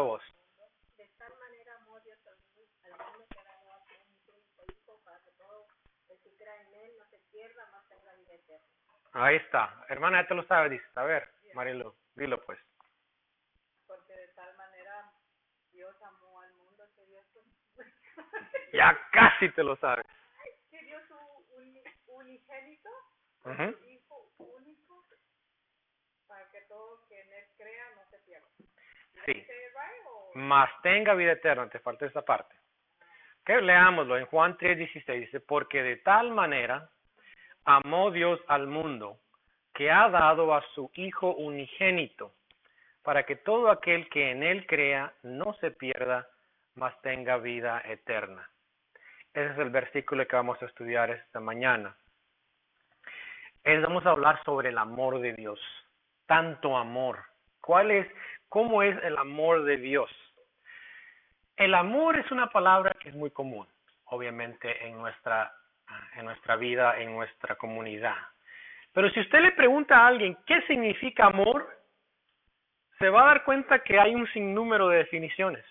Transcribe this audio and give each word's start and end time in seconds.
voz. 0.00 0.22
Dios. 0.24 2.20
Ahí 9.12 9.36
está. 9.36 9.84
Hermana, 9.88 10.22
ya 10.22 10.28
te 10.28 10.34
lo 10.34 10.44
sabes, 10.44 10.70
dices. 10.70 10.96
A 10.96 11.02
ver, 11.04 11.28
Marilu, 11.54 11.94
dilo 12.14 12.40
pues. 12.44 12.58
Porque 13.86 14.12
de 14.14 14.28
tal 14.28 14.56
manera 14.56 15.12
Dios 15.72 15.94
amó 16.02 16.40
al 16.40 16.52
mundo 16.54 16.84
que 16.94 17.04
dio 17.06 17.20
su, 17.32 17.42
Ya 18.72 18.96
casi 19.12 19.48
te 19.50 19.62
lo 19.64 19.76
sabes. 19.76 20.06
que 20.70 20.78
dio 20.84 20.98
su 21.08 21.16
uni- 21.56 21.82
unigénito, 22.06 22.90
Ujú. 23.44 23.84
Hijo 23.88 24.32
único, 24.38 25.04
para 26.28 26.48
que 26.50 26.60
todo 26.62 27.04
que 27.08 27.20
en 27.20 27.32
él 27.32 27.44
crea 27.56 27.90
no 27.96 28.08
se 28.10 28.18
pierda. 28.20 28.48
Sí. 29.26 29.32
¿Dice 29.32 29.52
right 29.52 30.06
o 30.06 30.38
Mas 30.38 30.70
tenga 30.82 31.14
vida 31.14 31.32
eterna. 31.32 31.68
Te 31.68 31.78
falta 31.80 32.06
esa 32.06 32.22
parte. 32.22 32.54
Que 33.44 33.60
leámoslo 33.60 34.18
en 34.18 34.26
Juan 34.26 34.56
3:16. 34.56 35.20
Dice, 35.20 35.40
porque 35.40 35.82
de 35.82 35.96
tal 35.96 36.30
manera 36.32 36.88
amó 37.64 38.10
Dios 38.10 38.40
al 38.48 38.66
mundo 38.66 39.18
que 39.74 39.90
ha 39.90 40.08
dado 40.08 40.54
a 40.54 40.62
su 40.74 40.90
Hijo 40.94 41.34
unigénito 41.34 42.32
para 43.02 43.24
que 43.24 43.36
todo 43.36 43.70
aquel 43.70 44.08
que 44.10 44.30
en 44.30 44.42
él 44.42 44.66
crea 44.66 45.12
no 45.22 45.54
se 45.54 45.70
pierda, 45.70 46.28
mas 46.74 47.00
tenga 47.02 47.38
vida 47.38 47.82
eterna. 47.84 48.48
Ese 49.32 49.52
es 49.52 49.58
el 49.58 49.70
versículo 49.70 50.26
que 50.26 50.36
vamos 50.36 50.60
a 50.62 50.66
estudiar 50.66 51.10
esta 51.10 51.40
mañana. 51.40 51.96
Vamos 53.64 54.04
a 54.06 54.10
hablar 54.10 54.42
sobre 54.44 54.70
el 54.70 54.78
amor 54.78 55.20
de 55.20 55.32
Dios. 55.34 55.60
Tanto 56.26 56.76
amor. 56.76 57.18
¿Cuál 57.60 57.90
es, 57.90 58.06
cómo 58.50 58.82
es 58.82 59.02
el 59.02 59.16
amor 59.16 59.64
de 59.64 59.78
Dios? 59.78 60.10
El 61.56 61.74
amor 61.74 62.18
es 62.18 62.30
una 62.30 62.48
palabra 62.48 62.94
que 63.00 63.08
es 63.08 63.14
muy 63.14 63.30
común, 63.30 63.66
obviamente, 64.04 64.86
en 64.86 64.98
nuestra, 64.98 65.50
en 66.16 66.26
nuestra 66.26 66.56
vida, 66.56 67.00
en 67.00 67.14
nuestra 67.14 67.56
comunidad. 67.56 68.16
Pero 68.92 69.08
si 69.10 69.20
usted 69.20 69.40
le 69.40 69.52
pregunta 69.52 69.96
a 69.96 70.08
alguien 70.08 70.36
qué 70.46 70.60
significa 70.62 71.26
amor, 71.26 71.68
se 72.98 73.08
va 73.08 73.22
a 73.22 73.26
dar 73.26 73.44
cuenta 73.44 73.78
que 73.78 73.98
hay 73.98 74.14
un 74.14 74.26
sinnúmero 74.32 74.88
de 74.88 74.98
definiciones. 74.98 75.64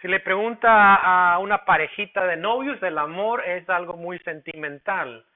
Si 0.00 0.08
le 0.08 0.20
pregunta 0.20 0.94
a 0.94 1.38
una 1.38 1.64
parejita 1.64 2.24
de 2.26 2.36
novios, 2.36 2.82
el 2.82 2.98
amor 2.98 3.42
es 3.44 3.68
algo 3.68 3.96
muy 3.96 4.18
sentimental, 4.20 5.26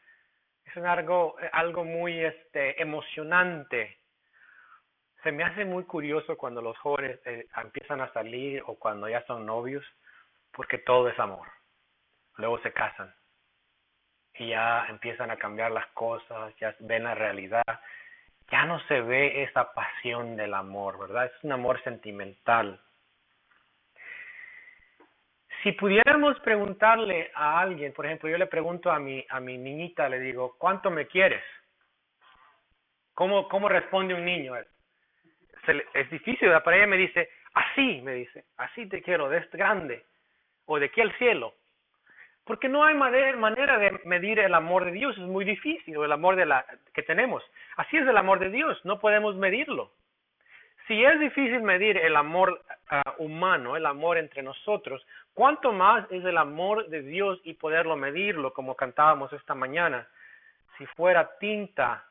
es 0.65 0.77
algo, 0.77 1.37
algo 1.53 1.85
muy 1.85 2.21
este, 2.21 2.81
emocionante. 2.81 4.00
Se 5.23 5.33
me 5.33 5.45
hace 5.45 5.65
muy 5.65 5.85
curioso 5.85 6.37
cuando 6.37 6.63
los 6.63 6.79
jóvenes 6.79 7.21
eh, 7.27 7.47
empiezan 7.63 8.01
a 8.01 8.13
salir 8.13 8.63
o 8.67 8.79
cuando 8.79 9.09
ya 9.09 9.25
son 9.27 9.45
novios, 9.45 9.85
porque 10.53 10.79
todo 10.79 11.09
es 11.09 11.19
amor. 11.19 11.47
Luego 12.37 12.59
se 12.61 12.73
casan 12.73 13.15
y 14.35 14.49
ya 14.49 14.87
empiezan 14.89 15.31
a 15.31 15.37
cambiar 15.37 15.71
las 15.71 15.87
cosas, 15.89 16.55
ya 16.57 16.75
ven 16.81 17.05
la 17.05 17.15
realidad, 17.15 17.63
ya 18.51 18.65
no 18.65 18.81
se 18.87 19.01
ve 19.03 19.43
esa 19.43 19.73
pasión 19.75 20.37
del 20.37 20.55
amor, 20.55 20.99
¿verdad? 20.99 21.27
Es 21.27 21.45
un 21.45 21.53
amor 21.53 21.83
sentimental. 21.85 22.81
Si 25.63 25.73
pudiéramos 25.73 26.41
preguntarle 26.41 27.31
a 27.35 27.61
alguien, 27.61 27.93
por 27.93 28.07
ejemplo, 28.07 28.31
yo 28.31 28.39
le 28.39 28.47
pregunto 28.47 28.91
a 28.91 28.99
mi, 28.99 29.25
a 29.29 29.41
mi 29.41 29.59
niñita, 29.59 30.09
le 30.09 30.19
digo, 30.19 30.57
¿cuánto 30.57 30.91
me 30.91 31.07
quieres? 31.07 31.45
¿Cómo, 33.13 33.47
cómo 33.49 33.69
responde 33.69 34.15
un 34.15 34.25
niño? 34.25 34.55
Es 35.95 36.11
difícil, 36.11 36.51
para 36.65 36.77
ella 36.77 36.87
me 36.87 36.97
dice, 36.97 37.29
así, 37.55 38.01
me 38.03 38.15
dice, 38.15 38.45
así 38.57 38.87
te 38.87 39.03
quiero, 39.03 39.29
de 39.29 39.39
este 39.39 39.59
grande, 39.59 40.05
o 40.67 40.79
de 40.79 40.87
aquí 40.87 41.01
al 41.01 41.13
cielo. 41.19 41.55
Porque 42.45 42.69
no 42.69 42.85
hay 42.85 42.95
manera 42.95 43.79
de 43.79 44.01
medir 44.05 44.39
el 44.39 44.55
amor 44.55 44.85
de 44.85 44.93
Dios, 44.93 45.17
es 45.17 45.25
muy 45.25 45.45
difícil, 45.45 46.03
el 46.03 46.13
amor 46.13 46.37
de 46.37 46.47
la, 46.47 46.65
que 46.95 47.03
tenemos. 47.03 47.45
Así 47.77 47.97
es 47.97 48.07
el 48.07 48.17
amor 48.17 48.39
de 48.39 48.51
Dios, 48.51 48.83
no 48.85 48.99
podemos 48.99 49.37
medirlo. 49.37 49.93
Si 50.87 51.05
es 51.05 51.21
difícil 51.21 51.63
medir 51.63 51.97
el 51.99 52.17
amor 52.17 52.65
ah, 52.89 53.15
humano, 53.19 53.77
el 53.77 53.87
amor 53.87 54.19
entre 54.19 54.43
nosotros, 54.43 55.07
¿cuánto 55.35 55.73
más 55.73 56.11
es 56.11 56.25
el 56.25 56.37
amor 56.37 56.89
de 56.89 57.03
Dios 57.03 57.41
y 57.45 57.55
poderlo 57.55 57.95
medirlo, 57.95 58.53
como 58.53 58.75
cantábamos 58.75 59.33
esta 59.33 59.55
mañana? 59.55 60.09
Si 60.77 60.87
fuera 60.87 61.39
tinta 61.39 62.05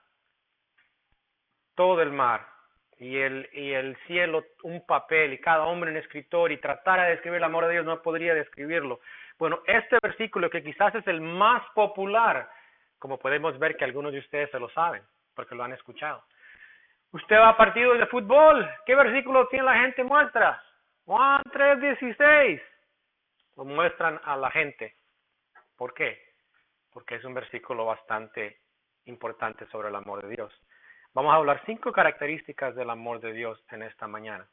todo 1.75 2.01
el 2.01 2.11
mar 2.11 2.58
y 2.99 3.17
el, 3.17 3.49
y 3.53 3.71
el 3.71 3.95
cielo 4.07 4.43
un 4.63 4.85
papel 4.85 5.33
y 5.33 5.39
cada 5.39 5.63
hombre 5.63 5.89
un 5.89 5.97
escritor 5.97 6.51
y 6.51 6.57
tratara 6.57 7.05
de 7.05 7.11
describir 7.11 7.37
el 7.37 7.45
amor 7.45 7.65
de 7.65 7.71
Dios 7.71 7.85
no 7.85 8.01
podría 8.01 8.33
describirlo. 8.33 8.99
Bueno, 9.37 9.61
este 9.65 9.97
versículo 10.03 10.49
que 10.49 10.61
quizás 10.61 10.93
es 10.95 11.07
el 11.07 11.21
más 11.21 11.63
popular, 11.73 12.49
como 12.99 13.17
podemos 13.17 13.57
ver 13.57 13.77
que 13.77 13.85
algunos 13.85 14.11
de 14.11 14.19
ustedes 14.19 14.51
se 14.51 14.59
lo 14.59 14.69
saben, 14.71 15.01
porque 15.33 15.55
lo 15.55 15.63
han 15.63 15.71
escuchado. 15.71 16.23
Usted 17.13 17.37
va 17.37 17.49
a 17.49 17.57
partidos 17.57 17.97
de 17.97 18.05
fútbol, 18.07 18.69
¿qué 18.85 18.93
versículo 18.95 19.47
tiene 19.47 19.65
la 19.65 19.79
gente 19.79 20.03
muestra? 20.03 20.61
Juan 21.05 21.41
3:16. 21.53 22.61
Lo 23.55 23.63
muestran 23.63 24.19
a 24.25 24.35
la 24.35 24.51
gente. 24.51 24.93
¿Por 25.77 25.93
qué? 25.93 26.21
Porque 26.91 27.15
es 27.15 27.23
un 27.23 27.33
versículo 27.33 27.85
bastante 27.85 28.59
importante 29.05 29.65
sobre 29.67 29.87
el 29.87 29.95
amor 29.95 30.21
de 30.21 30.35
Dios. 30.35 30.53
Vamos 31.13 31.33
a 31.33 31.37
hablar 31.37 31.61
cinco 31.65 31.91
características 31.91 32.75
del 32.75 32.89
amor 32.89 33.19
de 33.19 33.33
Dios 33.33 33.63
en 33.71 33.83
esta 33.83 34.07
mañana. 34.07 34.47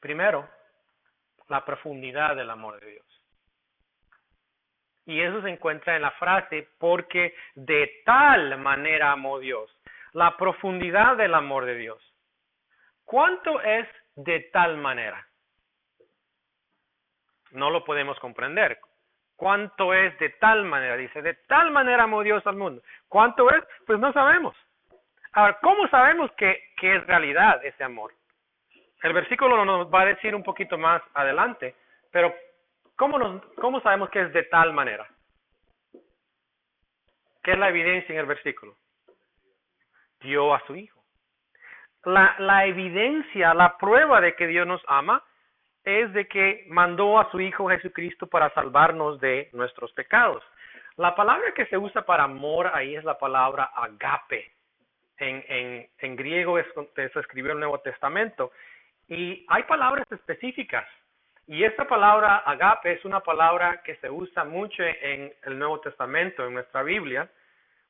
Primero, 0.00 0.48
la 1.48 1.64
profundidad 1.64 2.36
del 2.36 2.50
amor 2.50 2.78
de 2.80 2.90
Dios. 2.92 3.06
Y 5.06 5.20
eso 5.20 5.40
se 5.40 5.50
encuentra 5.50 5.96
en 5.96 6.02
la 6.02 6.10
frase, 6.12 6.68
porque 6.78 7.34
de 7.54 8.02
tal 8.04 8.58
manera 8.58 9.12
amó 9.12 9.38
Dios. 9.38 9.70
La 10.12 10.36
profundidad 10.36 11.16
del 11.16 11.34
amor 11.34 11.64
de 11.64 11.76
Dios. 11.76 12.02
¿Cuánto 13.04 13.60
es 13.62 13.88
de 14.16 14.40
tal 14.52 14.76
manera? 14.78 15.26
No 17.52 17.70
lo 17.70 17.84
podemos 17.84 18.18
comprender. 18.18 18.80
¿Cuánto 19.36 19.94
es 19.94 20.18
de 20.18 20.30
tal 20.30 20.64
manera? 20.64 20.96
Dice, 20.96 21.22
de 21.22 21.34
tal 21.46 21.70
manera 21.70 22.04
amó 22.04 22.22
Dios 22.22 22.44
al 22.46 22.56
mundo. 22.56 22.82
¿Cuánto 23.08 23.48
es? 23.50 23.62
Pues 23.86 24.00
no 24.00 24.12
sabemos. 24.12 24.56
Ahora, 25.36 25.58
¿cómo 25.60 25.86
sabemos 25.88 26.32
que, 26.32 26.62
es 26.80 27.06
realidad 27.06 27.62
ese 27.62 27.84
amor? 27.84 28.10
El 29.02 29.12
versículo 29.12 29.66
nos 29.66 29.92
va 29.92 30.00
a 30.00 30.06
decir 30.06 30.34
un 30.34 30.42
poquito 30.42 30.78
más 30.78 31.02
adelante, 31.12 31.74
pero 32.10 32.34
¿cómo, 32.96 33.18
nos, 33.18 33.44
¿cómo 33.56 33.82
sabemos 33.82 34.08
que 34.08 34.22
es 34.22 34.32
de 34.32 34.44
tal 34.44 34.72
manera? 34.72 35.06
¿Qué 37.42 37.52
es 37.52 37.58
la 37.58 37.68
evidencia 37.68 38.14
en 38.14 38.20
el 38.20 38.24
versículo? 38.24 38.76
Dio 40.20 40.54
a 40.54 40.66
su 40.66 40.74
Hijo. 40.74 41.02
La 42.04 42.64
evidencia, 42.64 43.52
la 43.52 43.76
prueba 43.76 44.22
de 44.22 44.34
que 44.36 44.46
Dios 44.46 44.66
nos 44.66 44.82
ama 44.88 45.22
es 45.84 46.10
de 46.14 46.26
que 46.28 46.64
mandó 46.68 47.20
a 47.20 47.30
su 47.30 47.40
Hijo 47.40 47.68
Jesucristo 47.68 48.26
para 48.26 48.48
salvarnos 48.54 49.20
de 49.20 49.50
nuestros 49.52 49.92
pecados. 49.92 50.42
La 50.96 51.14
palabra 51.14 51.52
que 51.52 51.66
se 51.66 51.76
usa 51.76 52.06
para 52.06 52.24
amor 52.24 52.70
ahí 52.72 52.96
es 52.96 53.04
la 53.04 53.18
palabra 53.18 53.64
agape. 53.74 54.55
En, 55.18 55.44
en, 55.48 55.88
en 55.98 56.16
griego 56.16 56.58
es, 56.58 56.66
se 56.94 57.20
escribió 57.20 57.52
el 57.52 57.58
Nuevo 57.58 57.80
Testamento. 57.80 58.52
Y 59.08 59.44
hay 59.48 59.62
palabras 59.64 60.06
específicas. 60.10 60.86
Y 61.46 61.62
esta 61.62 61.86
palabra 61.86 62.38
agape 62.38 62.92
es 62.92 63.04
una 63.04 63.20
palabra 63.20 63.80
que 63.82 63.96
se 63.96 64.10
usa 64.10 64.44
mucho 64.44 64.82
en 64.82 65.32
el 65.44 65.58
Nuevo 65.58 65.80
Testamento, 65.80 66.44
en 66.44 66.54
nuestra 66.54 66.82
Biblia, 66.82 67.30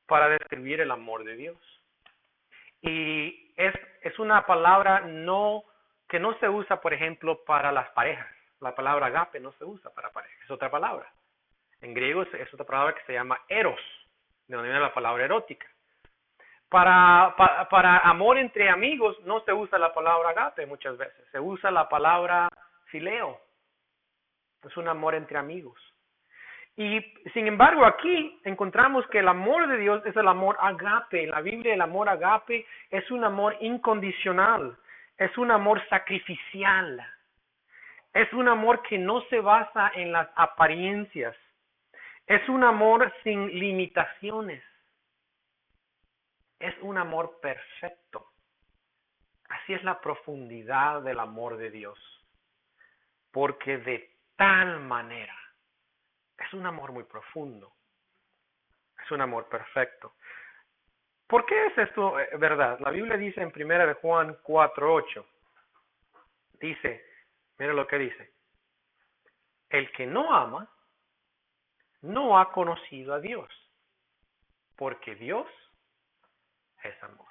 para 0.05 0.29
describir 0.29 0.79
el 0.79 0.91
amor 0.91 1.23
de 1.23 1.35
Dios. 1.35 1.57
Y 2.81 3.51
es, 3.57 3.73
es 4.01 4.19
una 4.19 4.45
palabra 4.45 5.01
no 5.01 5.63
que 6.07 6.19
no 6.19 6.37
se 6.39 6.47
usa, 6.47 6.79
por 6.79 6.93
ejemplo, 6.93 7.43
para 7.45 7.71
las 7.71 7.89
parejas. 7.89 8.27
La 8.59 8.75
palabra 8.75 9.07
agape 9.07 9.39
no 9.39 9.51
se 9.53 9.65
usa 9.65 9.91
para 9.93 10.11
parejas, 10.11 10.39
es 10.43 10.51
otra 10.51 10.71
palabra. 10.71 11.11
En 11.81 11.93
griego 11.93 12.23
es, 12.23 12.33
es 12.35 12.53
otra 12.53 12.65
palabra 12.65 12.95
que 12.95 13.05
se 13.05 13.13
llama 13.13 13.41
eros, 13.49 13.79
de 14.47 14.55
donde 14.55 14.69
viene 14.69 14.83
la 14.83 14.93
palabra 14.93 15.25
erótica. 15.25 15.67
Para, 16.69 17.33
amor 18.03 18.37
entre 18.37 18.69
amigos 18.69 19.17
no 19.25 19.39
se 19.41 19.53
usa 19.53 19.79
la 19.79 19.93
palabra 19.93 20.29
agape 20.29 20.65
muchas 20.65 20.97
veces, 20.97 21.25
se 21.31 21.39
usa 21.39 21.71
la 21.71 21.87
palabra 21.87 22.49
fileo. 22.85 23.39
Es 24.63 24.75
un 24.75 24.87
amor 24.89 25.15
entre 25.15 25.37
amigos. 25.37 25.79
Y 26.75 26.99
sin 27.33 27.47
embargo, 27.47 27.85
aquí 27.85 28.39
encontramos 28.43 29.07
que 29.07 29.19
el 29.19 29.27
amor 29.27 29.67
de 29.67 29.77
Dios 29.77 30.05
es 30.05 30.15
el 30.15 30.27
amor 30.27 30.57
agape. 30.59 31.23
En 31.23 31.31
la 31.31 31.41
Biblia, 31.41 31.73
el 31.73 31.81
amor 31.81 32.07
agape 32.07 32.65
es 32.91 33.09
un 33.09 33.23
amor 33.23 33.55
incondicional, 33.61 34.77
es 35.17 35.35
un 35.37 35.49
amor 35.49 35.81
sacrificial, 35.89 37.01
es 38.13 38.31
un 38.33 38.47
amor 38.47 38.83
que 38.83 38.97
no 38.97 39.21
se 39.29 39.39
basa 39.39 39.91
en 39.95 40.11
las 40.11 40.29
apariencias, 40.35 41.35
es 42.27 42.47
un 42.47 42.63
amor 42.63 43.11
sin 43.23 43.47
limitaciones, 43.47 44.63
es 46.59 46.75
un 46.81 46.97
amor 46.97 47.39
perfecto. 47.39 48.31
Así 49.49 49.73
es 49.73 49.83
la 49.83 49.99
profundidad 49.99 51.01
del 51.01 51.19
amor 51.19 51.57
de 51.57 51.71
Dios. 51.71 51.99
Porque 53.31 53.77
de 53.77 54.17
tal 54.35 54.79
manera, 54.79 55.35
es 56.37 56.53
un 56.53 56.65
amor 56.65 56.91
muy 56.91 57.03
profundo. 57.03 57.73
Es 59.03 59.11
un 59.11 59.21
amor 59.21 59.47
perfecto. 59.47 60.15
¿Por 61.27 61.45
qué 61.45 61.67
es 61.67 61.77
esto 61.77 62.19
eh, 62.19 62.29
verdad? 62.37 62.79
La 62.79 62.89
Biblia 62.89 63.17
dice 63.17 63.41
en 63.41 63.51
1 63.53 63.95
Juan 64.01 64.37
4:8. 64.43 65.25
Dice, 66.59 67.05
mira 67.57 67.73
lo 67.73 67.85
que 67.85 67.97
dice. 67.97 68.31
El 69.69 69.91
que 69.91 70.07
no 70.07 70.33
ama 70.33 70.69
no 72.01 72.39
ha 72.39 72.51
conocido 72.51 73.13
a 73.13 73.19
Dios, 73.19 73.49
porque 74.77 75.15
Dios 75.15 75.47
es 76.87 77.03
amor. 77.03 77.27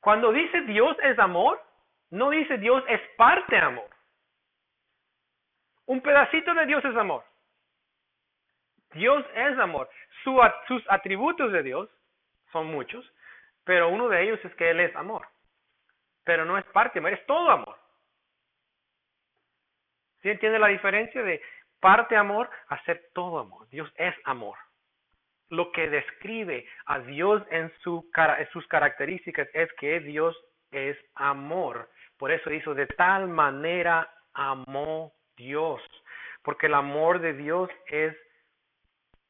Cuando 0.00 0.32
dice 0.32 0.62
Dios 0.62 0.96
es 1.02 1.18
amor, 1.18 1.62
no 2.10 2.30
dice 2.30 2.58
Dios 2.58 2.82
es 2.88 3.00
parte 3.16 3.56
amor. 3.58 3.90
Un 5.86 6.00
pedacito 6.00 6.54
de 6.54 6.66
Dios 6.66 6.84
es 6.84 6.96
amor. 6.96 7.24
Dios 8.92 9.24
es 9.34 9.58
amor. 9.58 9.88
sus 10.66 10.82
atributos 10.88 11.52
de 11.52 11.62
Dios 11.62 11.88
son 12.52 12.66
muchos, 12.66 13.04
pero 13.64 13.88
uno 13.88 14.08
de 14.08 14.22
ellos 14.22 14.42
es 14.44 14.54
que 14.54 14.70
Él 14.70 14.80
es 14.80 14.94
amor. 14.96 15.26
Pero 16.24 16.44
no 16.44 16.58
es 16.58 16.64
parte 16.66 16.98
amor, 16.98 17.12
es 17.12 17.26
todo 17.26 17.50
amor. 17.50 17.78
¿Sí 20.22 20.30
entiende 20.30 20.58
la 20.58 20.68
diferencia 20.68 21.22
de 21.22 21.40
parte 21.80 22.16
amor 22.16 22.50
a 22.68 22.82
ser 22.84 23.10
todo 23.14 23.38
amor? 23.38 23.68
Dios 23.68 23.90
es 23.96 24.14
amor. 24.24 24.58
Lo 25.50 25.72
que 25.72 25.88
describe 25.88 26.66
a 26.86 26.98
Dios 27.00 27.42
en, 27.50 27.72
su, 27.80 28.10
en 28.14 28.48
sus 28.50 28.66
características 28.68 29.48
es 29.54 29.72
que 29.74 30.00
Dios 30.00 30.36
es 30.70 30.96
amor. 31.14 31.90
Por 32.18 32.30
eso 32.30 32.52
hizo 32.52 32.74
de 32.74 32.86
tal 32.86 33.28
manera 33.28 34.12
amó 34.34 35.14
Dios. 35.36 35.80
Porque 36.42 36.66
el 36.66 36.74
amor 36.74 37.20
de 37.20 37.32
Dios 37.32 37.70
es 37.86 38.16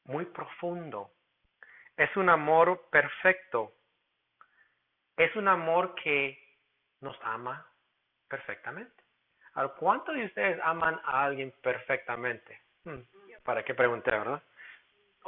muy 0.05 0.25
profundo. 0.25 1.11
Es 1.95 2.15
un 2.17 2.29
amor 2.29 2.89
perfecto. 2.91 3.73
Es 5.15 5.35
un 5.35 5.47
amor 5.47 5.95
que 5.95 6.37
nos 7.01 7.17
ama 7.23 7.65
perfectamente. 8.27 9.03
¿Cuántos 9.77 10.15
de 10.15 10.25
ustedes 10.25 10.59
aman 10.63 10.99
a 11.03 11.25
alguien 11.25 11.53
perfectamente? 11.61 12.61
Hmm, 12.85 13.01
¿Para 13.43 13.63
qué 13.63 13.73
pregunté, 13.73 14.11
verdad? 14.11 14.41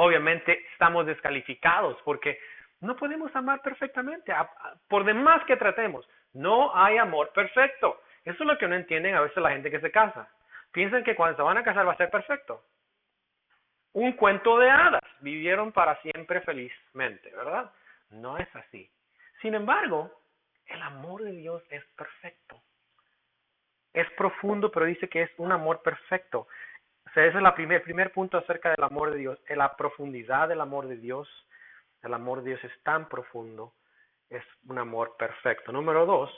Obviamente 0.04 0.66
estamos 0.72 1.06
descalificados 1.06 1.96
porque 2.04 2.40
no 2.80 2.96
podemos 2.96 3.36
amar 3.36 3.62
perfectamente. 3.62 4.34
Por 4.88 5.04
demás 5.06 5.46
que 5.46 5.58
tratemos, 5.58 6.10
no 6.34 6.76
hay 6.76 6.98
amor 6.98 7.32
perfecto. 7.34 8.02
Eso 8.26 8.42
es 8.42 8.48
lo 8.48 8.58
que 8.58 8.68
no 8.68 8.74
entienden 8.74 9.14
a 9.14 9.22
veces 9.22 9.38
la 9.38 9.52
gente 9.52 9.70
que 9.70 9.80
se 9.80 9.92
casa. 9.92 10.28
Piensan 10.72 11.04
que 11.04 11.16
cuando 11.16 11.38
se 11.38 11.44
van 11.44 11.60
a 11.60 11.64
casar 11.64 11.88
va 11.88 11.92
a 11.94 11.98
ser 11.98 12.10
perfecto. 12.10 12.64
Un 13.94 14.14
cuento 14.14 14.58
de 14.58 14.72
hadas. 14.72 15.04
Vivieron 15.20 15.72
para 15.72 16.02
siempre 16.02 16.42
felizmente, 16.42 17.30
¿verdad? 17.36 17.72
No 18.10 18.40
es 18.40 18.56
así. 18.56 18.90
Sin 19.44 19.54
embargo, 19.54 20.12
el 20.66 20.82
amor 20.82 21.22
de 21.22 21.34
Dios 21.34 21.62
es 21.70 21.86
perfecto 21.96 22.60
es 23.94 24.10
profundo, 24.12 24.72
pero 24.72 24.86
dice 24.86 25.10
que 25.10 25.24
es 25.24 25.32
un 25.38 25.52
amor 25.52 25.82
perfecto. 25.82 26.48
Ese 27.12 27.28
es 27.28 27.36
el 27.36 27.84
primer, 27.84 28.12
punto 28.14 28.38
acerca 28.38 28.70
del 28.70 28.84
amor 28.84 29.12
de 29.12 29.18
Dios, 29.18 29.40
la 29.50 29.76
profundidad 29.76 30.48
del 30.48 30.62
amor 30.62 30.88
de 30.88 30.96
Dios. 30.96 31.28
El 32.02 32.14
amor 32.14 32.42
de 32.42 32.52
Dios 32.52 32.64
es 32.64 32.84
tan 32.84 33.10
profundo, 33.10 33.74
es 34.30 34.44
un 34.68 34.80
amor 34.80 35.18
perfecto. 35.18 35.72
Número 35.72 36.06
dos, 36.06 36.32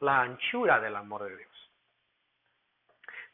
la 0.00 0.20
anchura 0.20 0.80
del 0.80 0.96
amor 0.96 1.24
de 1.24 1.36
Dios. 1.36 1.72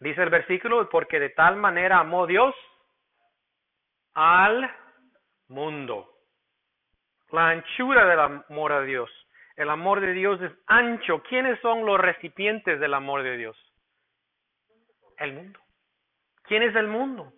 Dice 0.00 0.22
el 0.22 0.30
versículo, 0.30 0.88
porque 0.90 1.18
de 1.18 1.30
tal 1.30 1.56
manera 1.56 1.98
amó 1.98 2.26
Dios 2.26 2.54
al 4.14 4.70
mundo. 5.48 6.12
La 7.30 7.48
anchura 7.48 8.04
del 8.04 8.20
amor 8.20 8.80
de 8.80 8.86
Dios. 8.86 9.10
El 9.56 9.70
amor 9.70 10.00
de 10.00 10.12
Dios 10.12 10.40
es 10.42 10.52
ancho. 10.66 11.22
¿Quiénes 11.22 11.58
son 11.60 11.86
los 11.86 11.98
recipientes 11.98 12.78
del 12.80 12.94
amor 12.94 13.22
de 13.22 13.36
Dios? 13.36 13.56
El 15.16 15.32
mundo. 15.32 15.61
¿Quién 16.52 16.64
es 16.64 16.76
el 16.76 16.87
mundo? 16.87 17.32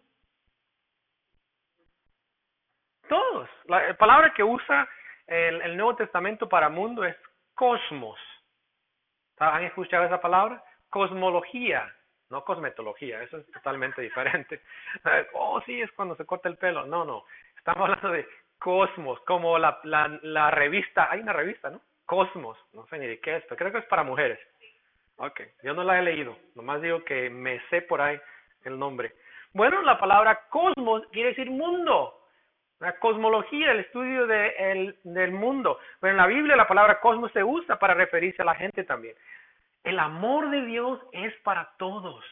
Todos. 3.08 3.48
La 3.66 3.96
palabra 3.96 4.34
que 4.34 4.42
usa 4.42 4.88
el, 5.28 5.76
Nuevo 5.76 5.94
Testamento 5.94 6.48
para 6.48 6.68
mundo 6.68 7.04
es 7.04 7.16
cosmos. 7.54 8.18
¿Han 9.38 9.62
escuchado 9.62 10.04
esa 10.04 10.20
palabra? 10.20 10.64
Cosmología, 10.90 11.94
no 12.28 12.44
cosmetología, 12.44 13.22
eso 13.22 13.38
es 13.38 13.46
totalmente 13.52 14.02
diferente. 14.02 14.62
Oh, 15.34 15.60
sí, 15.60 15.80
es 15.80 15.92
cuando 15.92 16.16
se 16.16 16.26
corta 16.26 16.48
el 16.48 16.56
pelo. 16.56 16.84
No, 16.84 17.04
no. 17.04 17.24
Estamos 17.56 17.88
hablando 17.88 18.10
de 18.10 18.26
cosmos, 18.58 19.20
como 19.20 19.58
la, 19.58 19.78
la, 19.84 20.08
la 20.22 20.50
revista, 20.50 21.08
hay 21.08 21.20
una 21.20 21.32
revista, 21.32 21.70
¿no? 21.70 21.80
Cosmos, 22.04 22.58
no 22.72 22.84
sé 22.88 22.98
ni 22.98 23.06
de 23.06 23.20
qué 23.20 23.36
es, 23.36 23.44
pero 23.44 23.58
creo 23.58 23.70
que 23.70 23.78
es 23.78 23.86
para 23.86 24.02
mujeres. 24.02 24.40
Ok, 25.18 25.40
yo 25.62 25.72
no 25.72 25.84
la 25.84 26.00
he 26.00 26.02
leído, 26.02 26.36
nomás 26.56 26.82
digo 26.82 27.04
que 27.04 27.30
me 27.30 27.60
sé 27.68 27.82
por 27.82 28.00
ahí 28.00 28.20
el 28.64 28.78
nombre. 28.78 29.14
Bueno, 29.52 29.82
la 29.82 29.98
palabra 29.98 30.48
cosmos 30.50 31.02
quiere 31.12 31.30
decir 31.30 31.50
mundo. 31.50 32.20
La 32.80 32.98
cosmología, 32.98 33.70
el 33.70 33.80
estudio 33.80 34.26
de, 34.26 34.96
del 35.04 35.32
mundo. 35.32 35.78
Pero 36.00 36.10
en 36.10 36.16
la 36.16 36.26
Biblia 36.26 36.56
la 36.56 36.66
palabra 36.66 37.00
cosmos 37.00 37.32
se 37.32 37.44
usa 37.44 37.78
para 37.78 37.94
referirse 37.94 38.42
a 38.42 38.44
la 38.44 38.54
gente 38.56 38.84
también. 38.84 39.14
El 39.84 39.98
amor 39.98 40.50
de 40.50 40.64
Dios 40.66 41.00
es 41.12 41.34
para 41.42 41.70
todos. 41.78 42.24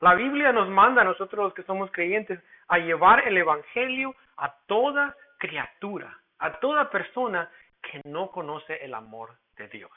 La 0.00 0.14
Biblia 0.14 0.52
nos 0.52 0.68
manda 0.68 1.04
nosotros 1.04 1.44
los 1.44 1.54
que 1.54 1.62
somos 1.62 1.90
creyentes 1.92 2.40
a 2.68 2.78
llevar 2.78 3.26
el 3.28 3.36
Evangelio 3.36 4.14
a 4.36 4.52
toda 4.66 5.14
criatura, 5.38 6.18
a 6.38 6.58
toda 6.58 6.90
persona 6.90 7.50
que 7.82 8.00
no 8.04 8.30
conoce 8.30 8.84
el 8.84 8.94
amor 8.94 9.36
de 9.56 9.68
Dios. 9.68 9.92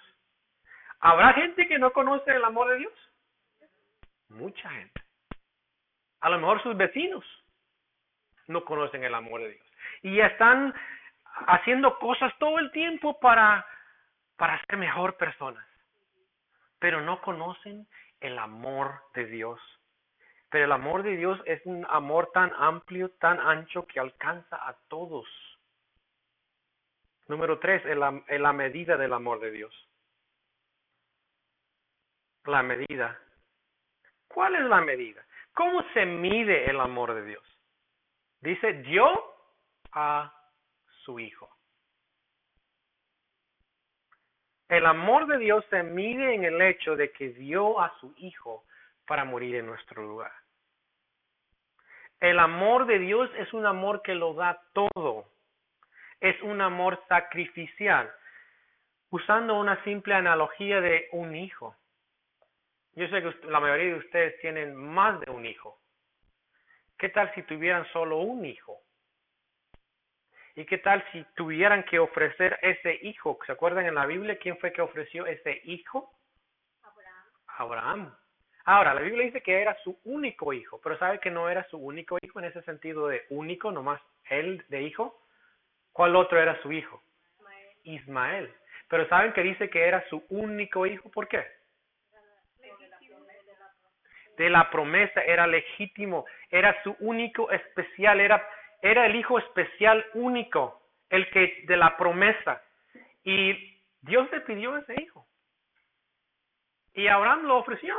¿Habrá 1.00 1.34
gente 1.34 1.68
que 1.68 1.80
no 1.80 1.92
conoce 1.92 2.32
el 2.32 2.44
amor 2.44 2.70
de 2.70 2.78
Dios? 2.78 2.94
Mucha 4.30 4.70
gente. 4.70 5.02
A 6.22 6.30
lo 6.30 6.40
mejor 6.40 6.62
sus 6.64 6.76
vecinos 6.76 7.24
no 8.48 8.66
conocen 8.66 9.04
el 9.04 9.14
amor 9.14 9.42
de 9.42 9.50
Dios. 9.52 9.68
Y 10.02 10.20
están 10.20 10.74
haciendo 11.48 11.98
cosas 12.00 12.34
todo 12.40 12.60
el 12.60 12.72
tiempo 12.72 13.20
para, 13.20 13.66
para 14.38 14.62
ser 14.66 14.78
mejor 14.78 15.18
personas. 15.18 15.66
Pero 16.80 17.02
no 17.02 17.22
conocen 17.22 17.88
el 18.20 18.38
amor 18.40 19.02
de 19.14 19.26
Dios. 19.26 19.60
Pero 20.50 20.66
el 20.66 20.72
amor 20.72 21.04
de 21.04 21.18
Dios 21.18 21.40
es 21.46 21.62
un 21.66 21.86
amor 21.90 22.32
tan 22.34 22.52
amplio, 22.58 23.10
tan 23.20 23.40
ancho 23.40 23.86
que 23.88 24.00
alcanza 24.00 24.56
a 24.56 24.74
todos. 24.88 25.28
Número 27.28 27.60
tres, 27.60 27.84
en 27.86 28.00
la, 28.00 28.54
medida 28.54 28.98
del 28.98 29.14
amor 29.14 29.40
de 29.40 29.52
Dios. 29.52 29.74
La 32.46 32.62
medida. 32.62 33.20
¿Cuál 34.36 34.56
es 34.56 34.66
la 34.66 34.82
medida? 34.82 35.26
¿Cómo 35.54 35.82
se 35.94 36.06
mide 36.06 36.70
el 36.70 36.80
amor 36.80 37.16
de 37.16 37.26
Dios? 37.26 37.44
Dice, 38.42 38.74
dio 38.84 39.10
a 39.94 40.32
su 41.04 41.20
Hijo. 41.20 41.50
El 44.70 44.86
amor 44.86 45.26
de 45.26 45.40
Dios 45.40 45.66
se 45.72 45.82
mide 45.82 46.36
en 46.36 46.44
el 46.44 46.62
hecho 46.62 46.96
de 46.96 47.12
que 47.12 47.30
dio 47.30 47.80
a 47.80 47.98
su 48.00 48.14
Hijo 48.18 48.66
para 49.08 49.26
morir 49.26 49.56
en 49.56 49.66
nuestro 49.66 50.04
lugar. 50.04 50.32
El 52.20 52.38
amor 52.38 52.86
de 52.86 53.00
Dios 53.00 53.32
es 53.38 53.52
un 53.54 53.66
amor 53.66 54.04
que 54.04 54.14
lo 54.14 54.36
da 54.36 54.62
todo 54.74 55.26
es 56.26 56.42
un 56.42 56.62
amor 56.62 57.02
sacrificial. 57.08 58.12
Usando 59.10 59.60
una 59.60 59.82
simple 59.84 60.14
analogía 60.16 60.82
de 60.82 61.08
un 61.12 61.36
hijo. 61.36 61.76
Yo 62.96 63.08
sé 63.10 63.22
que 63.22 63.48
la 63.48 63.60
mayoría 63.60 63.94
de 63.94 64.00
ustedes 64.00 64.40
tienen 64.40 64.76
más 64.76 65.20
de 65.20 65.30
un 65.32 65.46
hijo. 65.46 65.80
¿Qué 66.98 67.10
tal 67.10 67.34
si 67.36 67.44
tuvieran 67.44 67.86
solo 67.92 68.20
un 68.20 68.46
hijo? 68.46 68.80
¿Y 70.56 70.66
qué 70.66 70.78
tal 70.78 71.04
si 71.12 71.24
tuvieran 71.36 71.84
que 71.84 72.00
ofrecer 72.00 72.58
ese 72.62 72.98
hijo? 73.02 73.38
¿Se 73.46 73.52
acuerdan 73.52 73.86
en 73.86 73.96
la 73.96 74.06
Biblia 74.06 74.40
quién 74.40 74.58
fue 74.58 74.72
que 74.72 74.82
ofreció 74.82 75.26
ese 75.26 75.62
hijo? 75.66 76.10
Abraham. 76.82 77.26
Abraham. 77.58 78.16
Ahora, 78.64 78.94
la 78.94 79.02
Biblia 79.02 79.26
dice 79.26 79.42
que 79.42 79.62
era 79.62 79.78
su 79.84 80.00
único 80.06 80.54
hijo, 80.54 80.80
pero 80.82 80.98
¿sabe 80.98 81.20
que 81.20 81.30
no 81.30 81.50
era 81.50 81.68
su 81.70 81.78
único 81.78 82.18
hijo 82.22 82.40
en 82.40 82.46
ese 82.46 82.62
sentido 82.64 83.08
de 83.10 83.26
único, 83.30 83.72
nomás 83.72 84.02
él 84.30 84.64
de 84.70 84.82
hijo? 84.84 85.22
¿Cuál 85.92 86.16
otro 86.16 86.40
era 86.40 86.60
su 86.62 86.72
hijo? 86.72 87.04
Ismael. 87.84 88.52
Pero 88.88 89.08
¿saben 89.10 89.34
que 89.34 89.44
dice 89.44 89.70
que 89.70 89.86
era 89.86 90.08
su 90.10 90.24
único 90.30 90.86
hijo? 90.86 91.12
¿Por 91.12 91.28
qué? 91.28 91.46
De 94.38 94.50
la 94.50 94.70
promesa, 94.70 95.22
era 95.24 95.48
legítimo, 95.48 96.26
era 96.50 96.82
su 96.84 96.96
único 97.00 97.52
especial, 97.52 98.20
era, 98.20 98.46
era 98.82 99.06
el 99.06 99.16
hijo 99.16 99.40
especial 99.40 100.06
único, 100.14 100.82
el 101.10 101.30
que 101.30 101.64
de 101.68 101.78
la 101.78 101.96
promesa. 101.96 102.62
Y 103.24 103.80
Dios 104.02 104.30
le 104.32 104.42
pidió 104.42 104.78
ese 104.78 105.02
hijo. 105.02 105.26
Y 106.94 107.08
Abraham 107.08 107.44
lo 107.44 107.58
ofreció. 107.58 107.96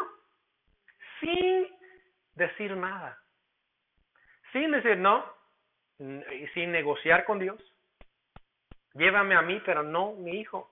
Sin 1.20 1.68
decir 2.34 2.76
nada. 2.76 3.18
Sin 4.52 4.70
decir 4.70 4.96
no. 4.96 5.24
Sin 6.54 6.72
negociar 6.72 7.24
con 7.24 7.38
Dios. 7.38 7.60
Llévame 8.94 9.34
a 9.34 9.42
mí, 9.42 9.60
pero 9.64 9.82
no 9.82 10.12
mi 10.12 10.40
hijo. 10.40 10.70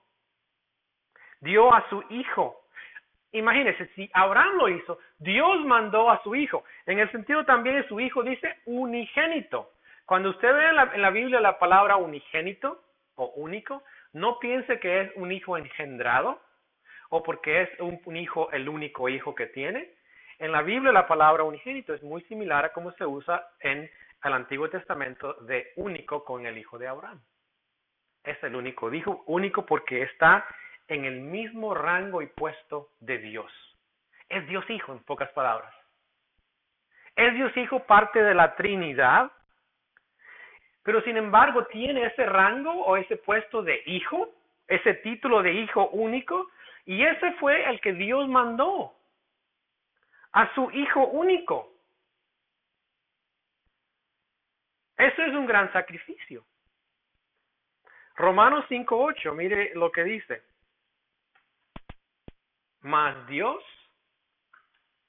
Dio 1.41 1.73
a 1.73 1.87
su 1.89 2.03
hijo. 2.09 2.64
Imagínense, 3.35 3.87
si 3.95 4.09
Abraham 4.13 4.55
lo 4.57 4.69
hizo, 4.69 4.97
Dios 5.19 5.65
mandó 5.65 6.09
a 6.09 6.23
su 6.23 6.35
hijo. 6.35 6.63
En 6.85 6.99
el 6.99 7.11
sentido 7.11 7.43
también 7.43 7.75
de 7.75 7.87
su 7.89 7.99
hijo 7.99 8.23
dice 8.23 8.59
unigénito. 8.63 9.71
Cuando 10.05 10.29
usted 10.29 10.53
ve 10.53 10.69
en 10.69 11.01
la, 11.01 11.09
Biblia 11.09 11.41
la 11.41 11.59
palabra 11.59 11.97
unigénito 11.97 12.81
o 13.15 13.33
único, 13.35 13.83
no 14.13 14.39
piense 14.39 14.79
que 14.79 15.01
es 15.01 15.11
un 15.15 15.33
hijo 15.33 15.57
engendrado 15.57 16.39
o 17.09 17.23
porque 17.23 17.63
es 17.63 17.69
un, 17.81 18.15
hijo 18.15 18.49
el 18.53 18.69
único 18.69 19.09
hijo 19.09 19.35
que 19.35 19.47
tiene. 19.47 19.89
En 20.39 20.53
la 20.53 20.61
Biblia 20.61 20.93
la 20.93 21.05
palabra 21.05 21.43
unigénito 21.43 21.93
es 21.93 22.01
muy 22.03 22.21
similar 22.23 22.63
a 22.63 22.71
como 22.71 22.93
se 22.93 23.05
usa 23.05 23.49
en 23.59 23.91
el 24.23 24.33
Antiguo 24.33 24.69
Testamento 24.69 25.33
de 25.41 25.73
único 25.75 26.23
con 26.23 26.45
el 26.45 26.57
hijo 26.57 26.77
de 26.77 26.87
Abraham. 26.87 27.19
Es 28.23 28.41
el 28.43 28.55
único 28.55 28.93
hijo, 28.93 29.23
único 29.27 29.65
porque 29.65 30.03
está 30.03 30.45
en 30.87 31.05
el 31.05 31.21
mismo 31.21 31.73
rango 31.73 32.21
y 32.21 32.27
puesto 32.27 32.89
de 32.99 33.17
Dios. 33.17 33.51
Es 34.29 34.47
Dios 34.47 34.67
hijo, 34.69 34.91
en 34.91 34.99
pocas 35.03 35.29
palabras. 35.31 35.73
Es 37.15 37.33
Dios 37.33 37.55
hijo 37.57 37.79
parte 37.85 38.21
de 38.21 38.33
la 38.33 38.55
Trinidad, 38.55 39.31
pero 40.83 41.01
sin 41.01 41.17
embargo 41.17 41.65
tiene 41.65 42.05
ese 42.05 42.25
rango 42.25 42.71
o 42.71 42.97
ese 42.97 43.17
puesto 43.17 43.63
de 43.63 43.81
hijo, 43.85 44.29
ese 44.67 44.95
título 44.95 45.41
de 45.41 45.53
hijo 45.53 45.89
único, 45.89 46.49
y 46.85 47.03
ese 47.03 47.31
fue 47.33 47.67
el 47.69 47.81
que 47.81 47.93
Dios 47.93 48.27
mandó 48.27 48.93
a 50.33 50.53
su 50.53 50.69
hijo 50.71 51.07
único. 51.07 51.71
Eso 54.97 55.23
es 55.23 55.33
un 55.33 55.45
gran 55.45 55.71
sacrificio. 55.73 56.45
Romanos 58.15 58.65
5.8, 58.69 59.33
mire 59.33 59.73
lo 59.75 59.91
que 59.91 60.03
dice. 60.03 60.43
Mas 62.85 63.25
Dios 63.25 63.63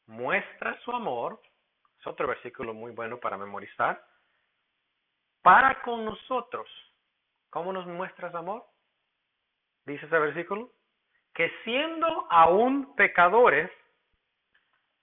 muestra 0.06 0.80
su 0.80 0.92
amor, 0.92 1.38
es 2.00 2.06
otro 2.06 2.26
versículo 2.26 2.72
muy 2.72 2.90
bueno 2.92 3.20
para 3.20 3.36
memorizar, 3.36 4.02
para 5.42 5.82
con 5.82 6.06
nosotros. 6.06 6.66
¿Cómo 7.50 7.74
nos 7.74 7.86
muestras 7.86 8.34
amor? 8.34 8.64
Dice 9.84 10.06
ese 10.06 10.18
versículo. 10.18 10.70
Que 11.34 11.52
siendo 11.64 12.26
aún 12.30 12.96
pecadores, 12.96 13.70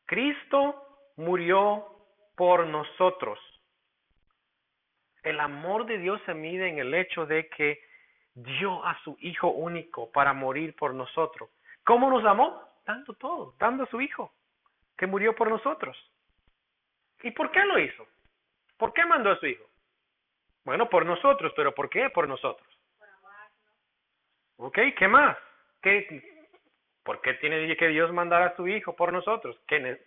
Cristo 0.05 1.13
murió 1.17 1.85
por 2.35 2.65
nosotros. 2.65 3.37
El 5.21 5.39
amor 5.41 5.85
de 5.85 5.99
Dios 5.99 6.19
se 6.25 6.33
mide 6.33 6.69
en 6.69 6.79
el 6.79 6.91
hecho 6.95 7.27
de 7.27 7.47
que 7.49 7.79
dio 8.33 8.83
a 8.83 8.99
su 9.03 9.15
Hijo 9.19 9.49
único 9.49 10.11
para 10.11 10.33
morir 10.33 10.75
por 10.75 10.95
nosotros. 10.95 11.51
¿Cómo 11.85 12.09
nos 12.09 12.23
amó? 12.25 12.61
Dando 12.85 13.13
todo, 13.13 13.55
dando 13.59 13.83
a 13.83 13.87
su 13.87 14.01
Hijo, 14.01 14.33
que 14.97 15.07
murió 15.07 15.35
por 15.35 15.49
nosotros. 15.49 15.97
¿Y 17.21 17.31
por 17.31 17.51
qué 17.51 17.63
lo 17.65 17.79
hizo? 17.79 18.05
¿Por 18.77 18.93
qué 18.93 19.05
mandó 19.05 19.31
a 19.31 19.39
su 19.39 19.45
Hijo? 19.47 19.63
Bueno, 20.65 20.89
por 20.89 21.05
nosotros, 21.05 21.53
pero 21.55 21.73
¿por 21.73 21.89
qué 21.89 22.09
por 22.09 22.27
nosotros? 22.27 22.67
Ok, 24.57 24.77
¿qué 24.97 25.07
más? 25.07 25.37
¿Qué, 25.81 26.49
¿Por 27.03 27.21
qué 27.21 27.33
tiene 27.35 27.75
que 27.75 27.87
Dios 27.89 28.11
mandar 28.13 28.41
a 28.43 28.55
su 28.55 28.67
Hijo 28.67 28.95
por 28.95 29.11
nosotros? 29.11 29.59
¿Qué, 29.67 30.05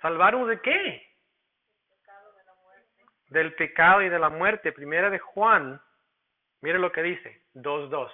¿Salvarnos 0.00 0.48
de 0.48 0.60
qué? 0.60 1.10
Del 3.28 3.54
pecado 3.54 4.02
y 4.02 4.08
de 4.08 4.18
la 4.18 4.28
muerte. 4.28 4.70
Primera 4.72 5.10
de 5.10 5.18
Juan, 5.18 5.80
mire 6.60 6.78
lo 6.78 6.92
que 6.92 7.02
dice, 7.02 7.46
2.2. 7.54 8.10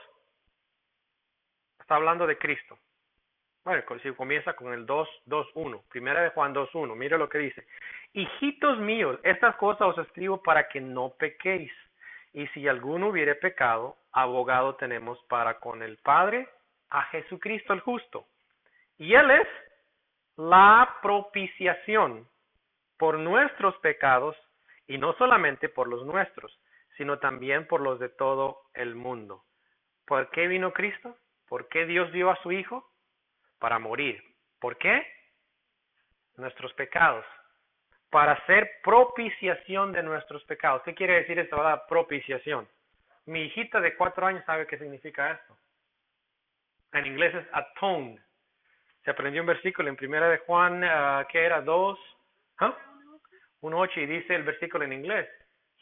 Está 1.91 1.97
hablando 1.97 2.25
de 2.25 2.39
Cristo. 2.39 2.79
Bueno, 3.65 3.83
si 4.01 4.13
comienza 4.13 4.53
con 4.53 4.73
el 4.73 4.87
2.2.1. 4.87 5.83
Primera 5.89 6.23
de 6.23 6.31
Juan 6.31 6.55
2.1. 6.55 6.95
Mire 6.95 7.19
lo 7.19 7.29
que 7.29 7.39
dice. 7.39 7.67
Hijitos 8.13 8.79
míos, 8.79 9.19
estas 9.25 9.57
cosas 9.57 9.89
os 9.89 9.99
escribo 9.99 10.41
para 10.41 10.69
que 10.69 10.81
no 10.81 11.09
pequéis. 11.19 11.73
Y 12.33 12.47
si 12.55 12.69
alguno 12.69 13.09
hubiere 13.09 13.35
pecado, 13.35 13.97
abogado 14.13 14.77
tenemos 14.77 15.19
para 15.25 15.59
con 15.59 15.83
el 15.83 15.97
Padre 15.97 16.49
a 16.91 17.03
Jesucristo 17.07 17.73
el 17.73 17.81
justo. 17.81 18.25
Y 18.97 19.15
Él 19.15 19.29
es 19.33 19.49
la 20.37 20.97
propiciación 21.03 22.29
por 22.99 23.19
nuestros 23.19 23.75
pecados, 23.79 24.37
y 24.87 24.97
no 24.97 25.15
solamente 25.15 25.69
por 25.69 25.89
los 25.89 26.07
nuestros, 26.07 26.57
sino 26.97 27.19
también 27.19 27.67
por 27.67 27.81
los 27.81 27.99
de 27.99 28.11
todo 28.11 28.61
el 28.75 28.95
mundo. 28.95 29.43
¿Por 30.07 30.31
qué 30.31 30.47
vino 30.47 30.73
Cristo? 30.73 31.17
¿Por 31.51 31.69
qué 31.69 31.85
Dios 31.85 32.11
dio 32.13 32.31
a 32.31 32.43
su 32.43 32.51
Hijo? 32.51 32.91
Para 33.59 33.79
morir. 33.79 34.23
¿Por 34.59 34.79
qué? 34.79 35.07
Nuestros 36.39 36.73
pecados 36.73 37.27
para 38.11 38.33
hacer 38.33 38.69
propiciación 38.83 39.93
de 39.93 40.03
nuestros 40.03 40.45
pecados. 40.45 40.83
¿Qué 40.83 40.95
quiere 40.95 41.15
decir 41.21 41.39
esto? 41.39 41.63
La 41.63 41.87
propiciación. 41.87 42.69
Mi 43.27 43.43
hijita 43.43 43.81
de 43.81 43.95
cuatro 43.97 44.27
años 44.27 44.45
sabe 44.45 44.67
qué 44.67 44.77
significa 44.79 45.31
esto. 45.31 45.57
En 46.93 47.07
inglés 47.07 47.35
es 47.35 47.47
atone. 47.53 48.21
Se 49.05 49.13
aprendió 49.13 49.41
un 49.41 49.47
versículo 49.47 49.89
en 49.89 49.97
primera 49.97 50.29
de 50.29 50.39
Juan, 50.39 50.83
uh, 50.83 51.27
que 51.29 51.45
era 51.45 51.61
dos, 51.63 51.99
¿huh? 52.61 52.75
un 53.61 53.75
ocho, 53.75 54.01
y 54.01 54.07
dice 54.07 54.35
el 54.35 54.43
versículo 54.43 54.85
en 54.85 54.93
inglés, 54.93 55.29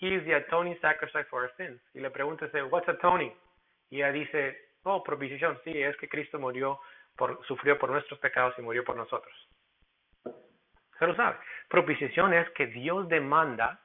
He 0.01 0.15
is 0.15 0.25
the 0.25 0.35
atoning 0.35 0.79
sacrifice 0.81 1.25
for 1.25 1.43
our 1.43 1.53
sins. 1.57 1.81
Y 1.95 2.01
le 2.01 2.11
pregunta, 2.11 2.47
what's 2.71 2.89
atoning? 2.89 3.35
Y 3.91 3.97
ella 3.97 4.13
dice, 4.13 4.68
oh, 4.89 5.03
propiciación, 5.03 5.61
sí, 5.65 5.83
es 5.83 5.97
que 5.97 6.09
Cristo 6.09 6.39
murió, 6.39 6.81
por, 7.17 7.45
sufrió 7.47 7.79
por 7.79 7.91
nuestros 7.91 8.19
pecados 8.19 8.55
y 8.59 8.63
murió 8.63 8.85
por 8.85 8.97
nosotros. 8.97 9.35
Se 10.99 11.15
sabe. 11.15 11.37
Propiciación 11.69 12.33
es 12.35 12.49
que 12.51 12.67
Dios 12.67 13.09
demanda 13.09 13.81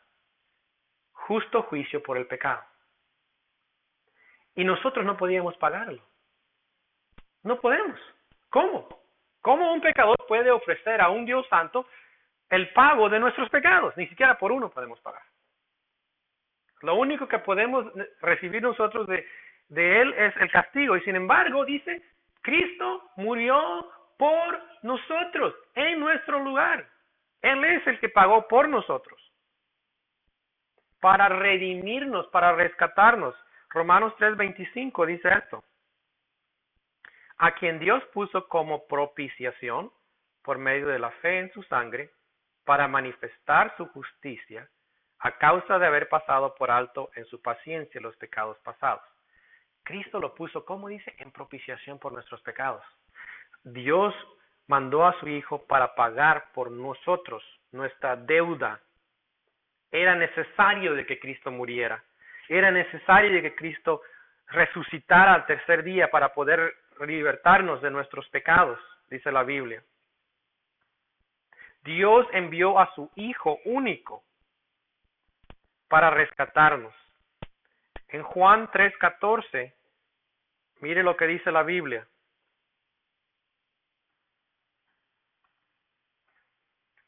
justo 1.11 1.63
juicio 1.63 2.01
por 2.01 2.17
el 2.17 2.25
pecado. 2.25 2.63
Y 4.55 4.63
nosotros 4.63 5.05
no 5.05 5.17
podíamos 5.17 5.55
pagarlo. 5.57 6.01
No 7.43 7.59
podemos. 7.59 7.99
¿Cómo? 8.49 8.87
¿Cómo 9.41 9.73
un 9.73 9.81
pecador 9.81 10.17
puede 10.27 10.49
ofrecer 10.51 11.01
a 11.01 11.09
un 11.09 11.25
Dios 11.25 11.45
santo 11.49 11.85
el 12.49 12.71
pago 12.73 13.09
de 13.09 13.19
nuestros 13.19 13.49
pecados? 13.49 13.95
Ni 13.97 14.07
siquiera 14.07 14.37
por 14.37 14.51
uno 14.51 14.69
podemos 14.69 14.99
pagar. 15.01 15.23
Lo 16.81 16.95
único 16.95 17.27
que 17.27 17.39
podemos 17.39 17.85
recibir 18.21 18.61
nosotros 18.61 19.07
de, 19.07 19.25
de 19.73 20.01
Él 20.01 20.13
es 20.13 20.35
el 20.37 20.51
castigo. 20.51 20.95
Y 20.95 21.01
sin 21.01 21.15
embargo, 21.15 21.65
dice, 21.65 22.01
Cristo 22.41 23.09
murió 23.17 23.89
por 24.17 24.61
nosotros, 24.83 25.55
en 25.75 25.99
nuestro 25.99 26.39
lugar. 26.39 26.87
Él 27.41 27.63
es 27.65 27.85
el 27.87 27.99
que 27.99 28.09
pagó 28.09 28.47
por 28.47 28.69
nosotros. 28.69 29.19
Para 31.01 31.27
redimirnos, 31.27 32.27
para 32.27 32.53
rescatarnos. 32.53 33.35
Romanos 33.69 34.13
3:25 34.17 35.05
dice 35.05 35.29
esto. 35.29 35.63
A 37.37 37.51
quien 37.55 37.79
Dios 37.79 38.03
puso 38.13 38.47
como 38.47 38.87
propiciación 38.87 39.91
por 40.43 40.57
medio 40.57 40.87
de 40.87 40.99
la 40.99 41.11
fe 41.11 41.39
en 41.39 41.51
su 41.51 41.63
sangre 41.63 42.11
para 42.63 42.87
manifestar 42.87 43.75
su 43.75 43.87
justicia 43.87 44.69
a 45.19 45.37
causa 45.37 45.79
de 45.79 45.87
haber 45.87 46.07
pasado 46.07 46.53
por 46.55 46.69
alto 46.69 47.09
en 47.15 47.25
su 47.25 47.41
paciencia 47.41 47.99
los 47.99 48.15
pecados 48.17 48.57
pasados. 48.59 49.12
Cristo 49.83 50.19
lo 50.19 50.33
puso, 50.33 50.65
como 50.65 50.87
dice, 50.87 51.13
en 51.19 51.31
propiciación 51.31 51.99
por 51.99 52.13
nuestros 52.13 52.41
pecados. 52.41 52.83
Dios 53.63 54.13
mandó 54.67 55.05
a 55.05 55.19
su 55.19 55.27
Hijo 55.27 55.65
para 55.65 55.95
pagar 55.95 56.51
por 56.53 56.71
nosotros 56.71 57.43
nuestra 57.71 58.15
deuda. 58.15 58.79
Era 59.91 60.15
necesario 60.15 60.95
de 60.95 61.05
que 61.05 61.19
Cristo 61.19 61.51
muriera. 61.51 62.03
Era 62.47 62.71
necesario 62.71 63.31
de 63.31 63.41
que 63.41 63.55
Cristo 63.55 64.01
resucitara 64.47 65.33
al 65.33 65.45
tercer 65.45 65.83
día 65.83 66.09
para 66.09 66.33
poder 66.33 66.75
libertarnos 67.05 67.81
de 67.81 67.91
nuestros 67.91 68.27
pecados, 68.29 68.79
dice 69.09 69.31
la 69.31 69.43
Biblia. 69.43 69.83
Dios 71.83 72.25
envió 72.31 72.79
a 72.79 72.93
su 72.95 73.11
Hijo 73.15 73.59
único 73.65 74.23
para 75.89 76.09
rescatarnos. 76.09 76.93
En 78.13 78.23
Juan 78.23 78.69
3:14, 78.71 79.73
mire 80.79 81.03
lo 81.03 81.17
que 81.17 81.27
dice 81.27 81.51
la 81.51 81.63
Biblia. 81.63 82.07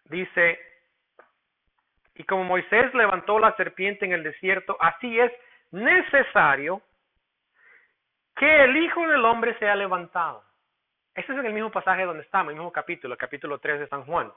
dice, 0.06 0.60
y 2.16 2.24
como 2.24 2.44
Moisés 2.44 2.94
levantó 2.94 3.40
la 3.40 3.56
serpiente 3.56 4.06
en 4.06 4.14
el 4.14 4.24
desierto, 4.24 4.78
así 4.80 5.20
es 5.20 5.32
necesario 5.72 6.82
que 8.36 8.64
el 8.64 8.78
Hijo 8.78 9.08
del 9.08 9.26
Hombre 9.26 9.58
sea 9.60 9.76
levantado. 9.76 10.44
Este 11.14 11.32
es 11.32 11.40
en 11.40 11.46
el 11.46 11.54
mismo 11.54 11.72
pasaje 11.72 12.04
donde 12.04 12.24
estamos, 12.24 12.52
el 12.52 12.58
mismo 12.58 12.72
capítulo, 12.72 13.14
el 13.14 13.18
capítulo 13.18 13.60
3 13.60 13.80
de 13.80 13.88
San 13.88 14.06
Juan. 14.06 14.32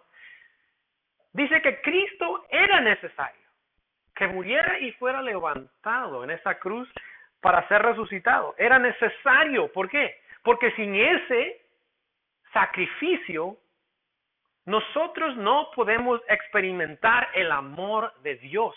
Dice 1.33 1.61
que 1.61 1.81
Cristo 1.83 2.47
era 2.51 2.81
necesario, 2.81 3.48
que 4.19 4.27
muriera 4.27 4.81
y 4.81 4.91
fuera 4.95 5.23
levantado 5.23 6.25
en 6.25 6.31
esa 6.31 6.59
cruz 6.59 6.93
para 7.41 7.67
ser 7.69 7.83
resucitado. 7.83 8.53
Era 8.59 8.77
necesario, 8.81 9.73
¿por 9.73 9.89
qué? 9.89 10.21
Porque 10.43 10.73
sin 10.73 10.93
ese 10.97 11.65
sacrificio, 12.53 13.57
nosotros 14.65 15.37
no 15.37 15.71
podemos 15.73 16.21
experimentar 16.29 17.29
el 17.33 17.53
amor 17.53 18.13
de 18.23 18.35
Dios. 18.39 18.75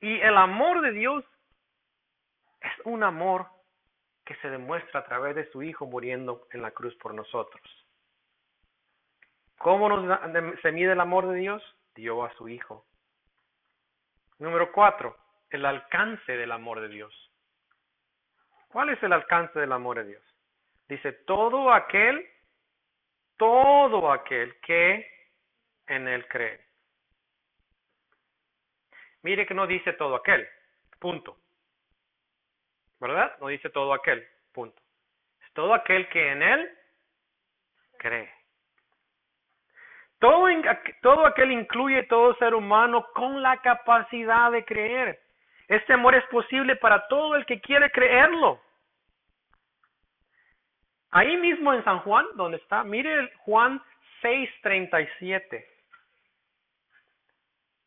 Y 0.00 0.20
el 0.20 0.36
amor 0.36 0.80
de 0.80 0.90
Dios 0.90 1.24
es 2.60 2.72
un 2.84 3.04
amor 3.04 3.46
que 4.24 4.34
se 4.36 4.50
demuestra 4.50 5.00
a 5.00 5.04
través 5.04 5.36
de 5.36 5.48
su 5.52 5.62
Hijo 5.62 5.86
muriendo 5.86 6.48
en 6.50 6.60
la 6.60 6.72
cruz 6.72 6.94
por 6.96 7.14
nosotros. 7.14 7.62
¿Cómo 9.58 9.88
nos, 9.88 10.60
se 10.60 10.72
mide 10.72 10.92
el 10.92 11.00
amor 11.00 11.28
de 11.28 11.38
Dios? 11.38 11.62
Dio 11.94 12.24
a 12.24 12.34
su 12.34 12.48
Hijo. 12.48 12.84
Número 14.38 14.72
cuatro, 14.72 15.16
el 15.50 15.64
alcance 15.64 16.36
del 16.36 16.52
amor 16.52 16.80
de 16.80 16.88
Dios. 16.88 17.14
¿Cuál 18.68 18.90
es 18.90 19.02
el 19.02 19.12
alcance 19.12 19.58
del 19.58 19.72
amor 19.72 19.98
de 19.98 20.04
Dios? 20.04 20.22
Dice, 20.88 21.12
todo 21.12 21.72
aquel, 21.72 22.28
todo 23.36 24.12
aquel 24.12 24.58
que 24.60 25.08
en 25.86 26.08
él 26.08 26.26
cree. 26.28 26.60
Mire 29.22 29.46
que 29.46 29.54
no 29.54 29.66
dice 29.66 29.92
todo 29.94 30.16
aquel, 30.16 30.46
punto. 30.98 31.38
¿verdad? 33.04 33.36
No 33.38 33.48
dice 33.48 33.68
todo 33.70 33.92
aquel, 33.92 34.26
punto. 34.52 34.80
Es 35.42 35.52
todo 35.52 35.74
aquel 35.74 36.08
que 36.08 36.32
en 36.32 36.42
él 36.42 36.78
cree. 37.98 38.32
Todo, 41.02 41.26
aquel 41.26 41.52
incluye 41.52 42.02
todo 42.04 42.34
ser 42.36 42.54
humano 42.54 43.06
con 43.12 43.42
la 43.42 43.58
capacidad 43.58 44.50
de 44.50 44.64
creer. 44.64 45.20
Este 45.68 45.92
amor 45.92 46.14
es 46.14 46.24
posible 46.28 46.76
para 46.76 47.06
todo 47.08 47.36
el 47.36 47.44
que 47.44 47.60
quiere 47.60 47.90
creerlo. 47.90 48.58
Ahí 51.10 51.36
mismo 51.36 51.74
en 51.74 51.84
San 51.84 51.98
Juan, 52.00 52.24
donde 52.36 52.56
está, 52.56 52.84
mire 52.84 53.30
Juan 53.40 53.82
6:37. 54.22 55.66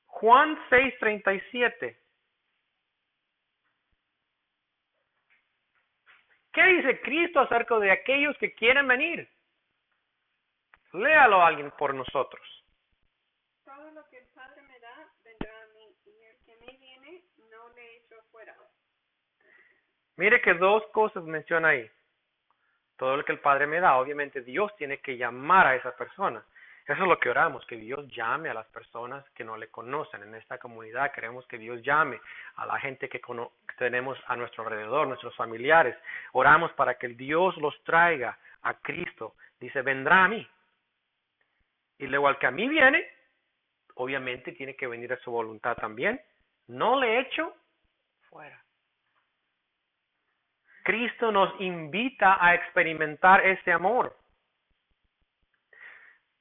Juan 0.05 0.59
6:37. 0.69 1.97
¿Qué 6.53 6.63
dice 6.63 7.01
Cristo 7.01 7.39
acerca 7.39 7.79
de 7.79 7.89
aquellos 7.89 8.37
que 8.37 8.53
quieren 8.53 8.87
venir? 8.87 9.27
Léalo 10.93 11.43
alguien 11.43 11.71
por 11.71 11.93
nosotros. 11.93 12.41
Todo 13.65 13.91
lo 13.91 14.07
que 14.09 14.19
el 14.19 14.27
Padre 14.27 14.61
me 14.63 14.79
da 14.79 15.09
vendrá 15.23 15.51
a 15.61 15.67
mí, 15.73 15.95
y 16.05 16.23
el 16.23 16.37
que 16.45 16.53
a 16.53 16.55
mí 16.57 16.77
viene 16.79 17.23
no 17.51 17.69
le 17.75 17.97
echo 17.97 18.15
fuera. 18.31 18.55
Mire 20.15 20.41
que 20.41 20.53
dos 20.53 20.83
cosas 20.87 21.23
menciona 21.23 21.69
ahí. 21.69 21.89
Todo 22.97 23.17
lo 23.17 23.25
que 23.25 23.33
el 23.33 23.39
Padre 23.39 23.67
me 23.67 23.79
da, 23.79 23.97
obviamente 23.97 24.41
Dios 24.41 24.75
tiene 24.77 24.99
que 24.99 25.17
llamar 25.17 25.67
a 25.67 25.75
esa 25.75 25.95
persona. 25.95 26.43
Eso 26.87 27.03
es 27.03 27.07
lo 27.09 27.19
que 27.19 27.29
oramos, 27.29 27.65
que 27.65 27.75
Dios 27.75 28.07
llame 28.07 28.49
a 28.49 28.53
las 28.53 28.65
personas 28.67 29.23
que 29.31 29.43
no 29.43 29.57
le 29.57 29.67
conocen. 29.67 30.23
En 30.23 30.33
esta 30.35 30.57
comunidad 30.57 31.11
queremos 31.11 31.45
que 31.47 31.57
Dios 31.57 31.83
llame 31.83 32.19
a 32.55 32.65
la 32.65 32.79
gente 32.79 33.09
que 33.09 33.19
tenemos 33.77 34.17
a 34.27 34.37
nuestro 34.37 34.63
alrededor, 34.63 35.05
nuestros 35.05 35.35
familiares. 35.35 35.97
Oramos 36.31 36.71
para 36.73 36.95
que 36.95 37.09
Dios 37.09 37.57
los 37.57 37.77
traiga 37.83 38.37
a 38.61 38.73
Cristo. 38.75 39.35
Dice, 39.59 39.81
vendrá 39.81 40.23
a 40.23 40.27
mí. 40.29 40.47
Y 41.99 42.07
luego 42.07 42.27
al 42.27 42.37
que 42.37 42.47
a 42.47 42.51
mí 42.51 42.67
viene, 42.67 43.05
obviamente 43.95 44.51
tiene 44.51 44.75
que 44.75 44.87
venir 44.87 45.11
a 45.13 45.19
su 45.19 45.31
voluntad 45.31 45.75
también. 45.77 46.21
No 46.67 46.99
le 46.99 47.19
echo 47.19 47.55
fuera. 48.29 48.61
Cristo 50.83 51.31
nos 51.31 51.59
invita 51.59 52.37
a 52.39 52.55
experimentar 52.55 53.45
ese 53.45 53.71
amor. 53.71 54.15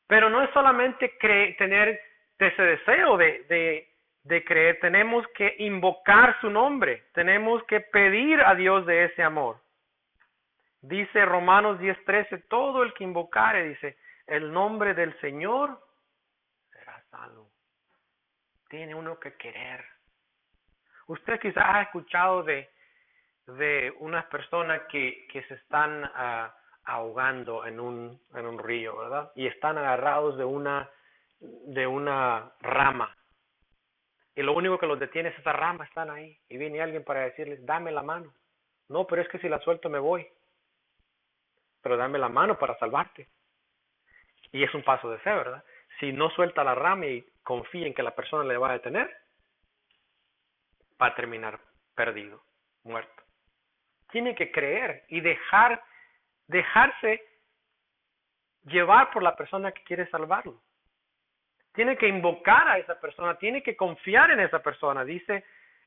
Pero 0.06 0.30
no 0.30 0.42
es 0.42 0.50
solamente 0.50 1.08
tener 1.58 2.00
ese 2.38 2.62
deseo 2.62 3.16
de, 3.16 3.88
de 4.26 4.44
creer, 4.44 4.78
tenemos 4.80 5.26
que 5.28 5.54
invocar 5.58 6.38
su 6.40 6.50
nombre, 6.50 7.04
tenemos 7.12 7.62
que 7.64 7.80
pedir 7.80 8.40
a 8.40 8.54
Dios 8.54 8.84
de 8.86 9.04
ese 9.04 9.22
amor. 9.22 9.58
Dice 10.82 11.24
Romanos 11.24 11.80
10:13, 11.80 12.44
todo 12.48 12.82
el 12.82 12.92
que 12.94 13.04
invocare, 13.04 13.68
dice, 13.68 13.96
el 14.26 14.52
nombre 14.52 14.94
del 14.94 15.18
Señor 15.20 15.80
será 16.72 17.02
salvo. 17.10 17.50
Tiene 18.68 18.94
uno 18.94 19.18
que 19.20 19.34
querer. 19.34 19.84
Usted 21.06 21.38
quizás 21.40 21.64
ha 21.66 21.82
escuchado 21.82 22.42
de, 22.42 22.68
de 23.46 23.94
unas 24.00 24.24
personas 24.26 24.82
que, 24.90 25.26
que 25.30 25.42
se 25.44 25.54
están 25.54 26.04
uh, 26.04 26.50
ahogando 26.84 27.64
en 27.64 27.78
un, 27.78 28.20
en 28.34 28.46
un 28.46 28.58
río, 28.58 28.96
¿verdad? 28.96 29.30
Y 29.36 29.46
están 29.46 29.78
agarrados 29.78 30.36
de 30.36 30.44
una, 30.44 30.90
de 31.38 31.86
una 31.86 32.52
rama. 32.60 33.16
Y 34.34 34.42
lo 34.42 34.52
único 34.52 34.78
que 34.78 34.86
los 34.86 34.98
detiene 34.98 35.30
es 35.30 35.38
esa 35.38 35.52
rama, 35.52 35.84
están 35.84 36.10
ahí. 36.10 36.38
Y 36.48 36.58
viene 36.58 36.82
alguien 36.82 37.04
para 37.04 37.20
decirles, 37.20 37.64
dame 37.64 37.92
la 37.92 38.02
mano. 38.02 38.34
No, 38.88 39.06
pero 39.06 39.22
es 39.22 39.28
que 39.28 39.38
si 39.38 39.48
la 39.48 39.60
suelto 39.60 39.88
me 39.88 39.98
voy. 39.98 40.26
Pero 41.80 41.96
dame 41.96 42.18
la 42.18 42.28
mano 42.28 42.58
para 42.58 42.76
salvarte. 42.78 43.28
Y 44.52 44.62
es 44.62 44.72
un 44.74 44.82
paso 44.82 45.10
de 45.10 45.18
fe, 45.18 45.30
¿verdad? 45.30 45.64
Si 46.00 46.12
no 46.12 46.30
suelta 46.30 46.64
la 46.64 46.74
rama 46.74 47.06
y 47.06 47.26
confía 47.42 47.86
en 47.86 47.94
que 47.94 48.02
la 48.02 48.14
persona 48.14 48.44
le 48.44 48.56
va 48.56 48.70
a 48.70 48.74
detener, 48.74 49.14
va 51.00 51.08
a 51.08 51.14
terminar 51.14 51.58
perdido, 51.94 52.42
muerto. 52.84 53.22
Tiene 54.10 54.34
que 54.34 54.50
creer 54.50 55.04
y 55.08 55.20
dejar 55.20 55.82
dejarse 56.46 57.22
llevar 58.64 59.10
por 59.10 59.22
la 59.22 59.36
persona 59.36 59.72
que 59.72 59.82
quiere 59.84 60.08
salvarlo. 60.10 60.60
Tiene 61.72 61.96
que 61.96 62.08
invocar 62.08 62.68
a 62.68 62.78
esa 62.78 62.98
persona, 63.00 63.36
tiene 63.38 63.62
que 63.62 63.76
confiar 63.76 64.30
en 64.30 64.40
esa 64.40 64.62
persona. 64.62 65.04
Dice 65.04 65.44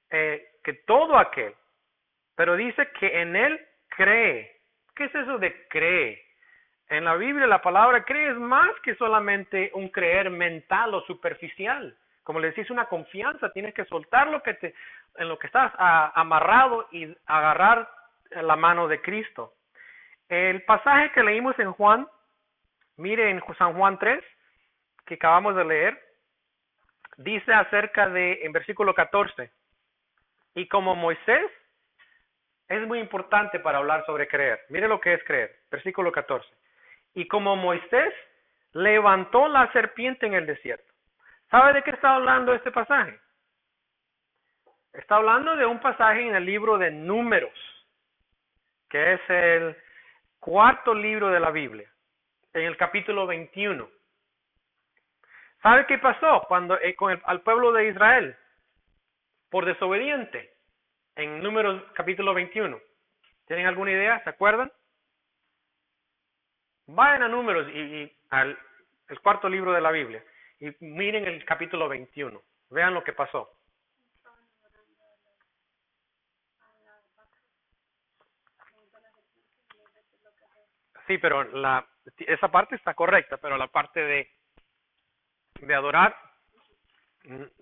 eh, 0.09 0.59
que 0.63 0.73
todo 0.73 1.17
aquel, 1.17 1.55
pero 2.35 2.55
dice 2.55 2.89
que 2.99 3.21
en 3.21 3.35
él 3.35 3.67
cree. 3.87 4.61
¿Qué 4.95 5.05
es 5.05 5.15
eso 5.15 5.37
de 5.39 5.67
cree? 5.67 6.28
En 6.89 7.05
la 7.05 7.15
Biblia 7.15 7.45
la 7.45 7.61
palabra 7.61 8.03
cree 8.03 8.31
es 8.31 8.37
más 8.37 8.71
que 8.81 8.95
solamente 8.95 9.69
un 9.75 9.89
creer 9.89 10.31
mental 10.31 10.93
o 10.95 11.01
superficial. 11.01 11.95
Como 12.23 12.39
le 12.39 12.47
decís, 12.47 12.69
una 12.71 12.85
confianza, 12.85 13.51
tienes 13.51 13.75
que 13.75 13.85
soltar 13.85 14.27
lo 14.27 14.41
que 14.41 14.55
te, 14.55 14.73
en 15.17 15.27
lo 15.27 15.37
que 15.37 15.47
estás 15.47 15.71
amarrado 15.77 16.87
y 16.91 17.15
agarrar 17.27 17.89
la 18.31 18.55
mano 18.55 18.87
de 18.87 19.01
Cristo. 19.01 19.53
El 20.27 20.63
pasaje 20.63 21.11
que 21.11 21.23
leímos 21.23 21.57
en 21.59 21.71
Juan, 21.73 22.07
mire 22.97 23.29
en 23.29 23.41
San 23.57 23.73
Juan 23.75 23.97
3, 23.99 24.23
que 25.05 25.15
acabamos 25.15 25.55
de 25.55 25.65
leer, 25.65 25.99
dice 27.17 27.53
acerca 27.53 28.09
de, 28.09 28.39
en 28.43 28.51
versículo 28.51 28.93
14, 28.93 29.51
y 30.55 30.67
como 30.67 30.95
Moisés, 30.95 31.51
es 32.67 32.85
muy 32.87 32.99
importante 32.99 33.59
para 33.59 33.79
hablar 33.79 34.05
sobre 34.05 34.27
creer. 34.27 34.59
Mire 34.69 34.87
lo 34.87 34.99
que 34.99 35.13
es 35.13 35.23
creer, 35.23 35.55
versículo 35.71 36.11
14. 36.11 36.47
Y 37.13 37.27
como 37.27 37.55
Moisés 37.55 38.13
levantó 38.73 39.47
la 39.47 39.71
serpiente 39.71 40.25
en 40.25 40.33
el 40.33 40.45
desierto. 40.45 40.91
¿Sabe 41.49 41.73
de 41.73 41.83
qué 41.83 41.91
está 41.91 42.15
hablando 42.15 42.53
este 42.53 42.71
pasaje? 42.71 43.19
Está 44.93 45.15
hablando 45.15 45.55
de 45.55 45.65
un 45.65 45.79
pasaje 45.79 46.21
en 46.27 46.35
el 46.35 46.45
libro 46.45 46.77
de 46.77 46.91
números, 46.91 47.53
que 48.89 49.13
es 49.13 49.21
el 49.29 49.75
cuarto 50.39 50.93
libro 50.93 51.29
de 51.29 51.39
la 51.39 51.51
Biblia, 51.51 51.91
en 52.53 52.63
el 52.63 52.77
capítulo 52.77 53.27
21. 53.27 53.89
¿Sabe 55.61 55.85
qué 55.85 55.97
pasó 55.97 56.43
cuando 56.47 56.79
eh, 56.79 56.95
con 56.95 57.11
el, 57.11 57.21
al 57.25 57.41
pueblo 57.41 57.71
de 57.71 57.89
Israel? 57.89 58.35
Por 59.49 59.65
desobediente, 59.65 60.53
en 61.15 61.41
Números 61.43 61.83
capítulo 61.93 62.33
21. 62.33 62.79
¿Tienen 63.45 63.65
alguna 63.65 63.91
idea? 63.91 64.23
¿Se 64.23 64.29
acuerdan? 64.29 64.71
Vayan 66.91 67.21
a 67.21 67.27
Números 67.27 67.67
y, 67.69 68.11
al 68.31 68.57
el 69.09 69.19
cuarto 69.21 69.47
libro 69.47 69.71
de 69.73 69.81
la 69.81 69.91
Biblia 69.91 70.23
y 70.59 70.71
miren 70.79 71.25
el 71.25 71.45
capítulo 71.45 71.87
21. 71.87 72.41
Vean 72.69 72.93
lo 72.93 73.03
que 73.03 73.13
pasó. 73.13 73.49
Sí, 81.07 81.17
pero 81.17 81.43
la, 81.43 81.87
esa 82.17 82.49
parte 82.49 82.75
está 82.75 82.93
correcta, 82.93 83.37
pero 83.37 83.57
la 83.57 83.67
parte 83.67 83.99
de, 83.99 84.31
de 85.61 85.75
adorar, 85.75 86.15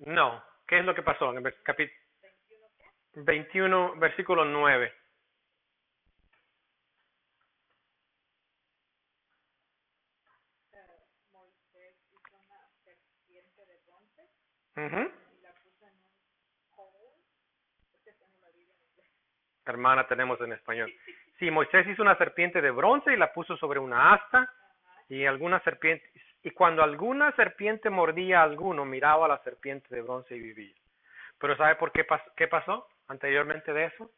no. 0.06 0.44
¿Qué 0.68 0.80
es 0.80 0.86
lo 0.86 0.94
que 0.94 1.04
pasó 1.04 1.32
en 1.32 1.46
el 1.46 1.64
capítulo 1.64 1.98
21, 3.14 3.96
versículo 3.96 4.44
9? 4.44 4.94
Hermana, 19.66 20.08
tenemos 20.08 20.40
en 20.42 20.54
español. 20.54 20.94
Sí, 21.40 21.52
Moisés 21.52 21.88
hizo 21.88 22.02
una 22.02 22.18
serpiente 22.18 22.62
de 22.62 22.72
bronce 22.72 23.14
y 23.14 23.18
la 23.18 23.34
puso 23.34 23.58
sobre 23.58 23.80
una 23.80 24.14
asta 24.14 24.52
y 25.10 25.26
alguna 25.26 25.60
serpiente 25.62 26.10
y 26.44 26.52
cuando 26.52 26.84
alguna 26.84 27.32
serpiente 27.36 27.90
mordía 27.90 28.40
a 28.40 28.44
alguno, 28.44 28.86
miraba 28.86 29.26
a 29.26 29.30
la 29.30 29.44
serpiente 29.44 29.94
de 29.94 30.02
bronce 30.02 30.36
y 30.36 30.40
vivía. 30.40 30.76
Pero 31.40 31.58
¿sabe 31.58 31.76
por 31.76 31.92
qué, 31.92 32.08
pas- 32.08 32.32
qué 32.38 32.48
pasó 32.48 32.88
anteriormente 33.08 33.74
de 33.74 33.86
eso? 33.86 34.12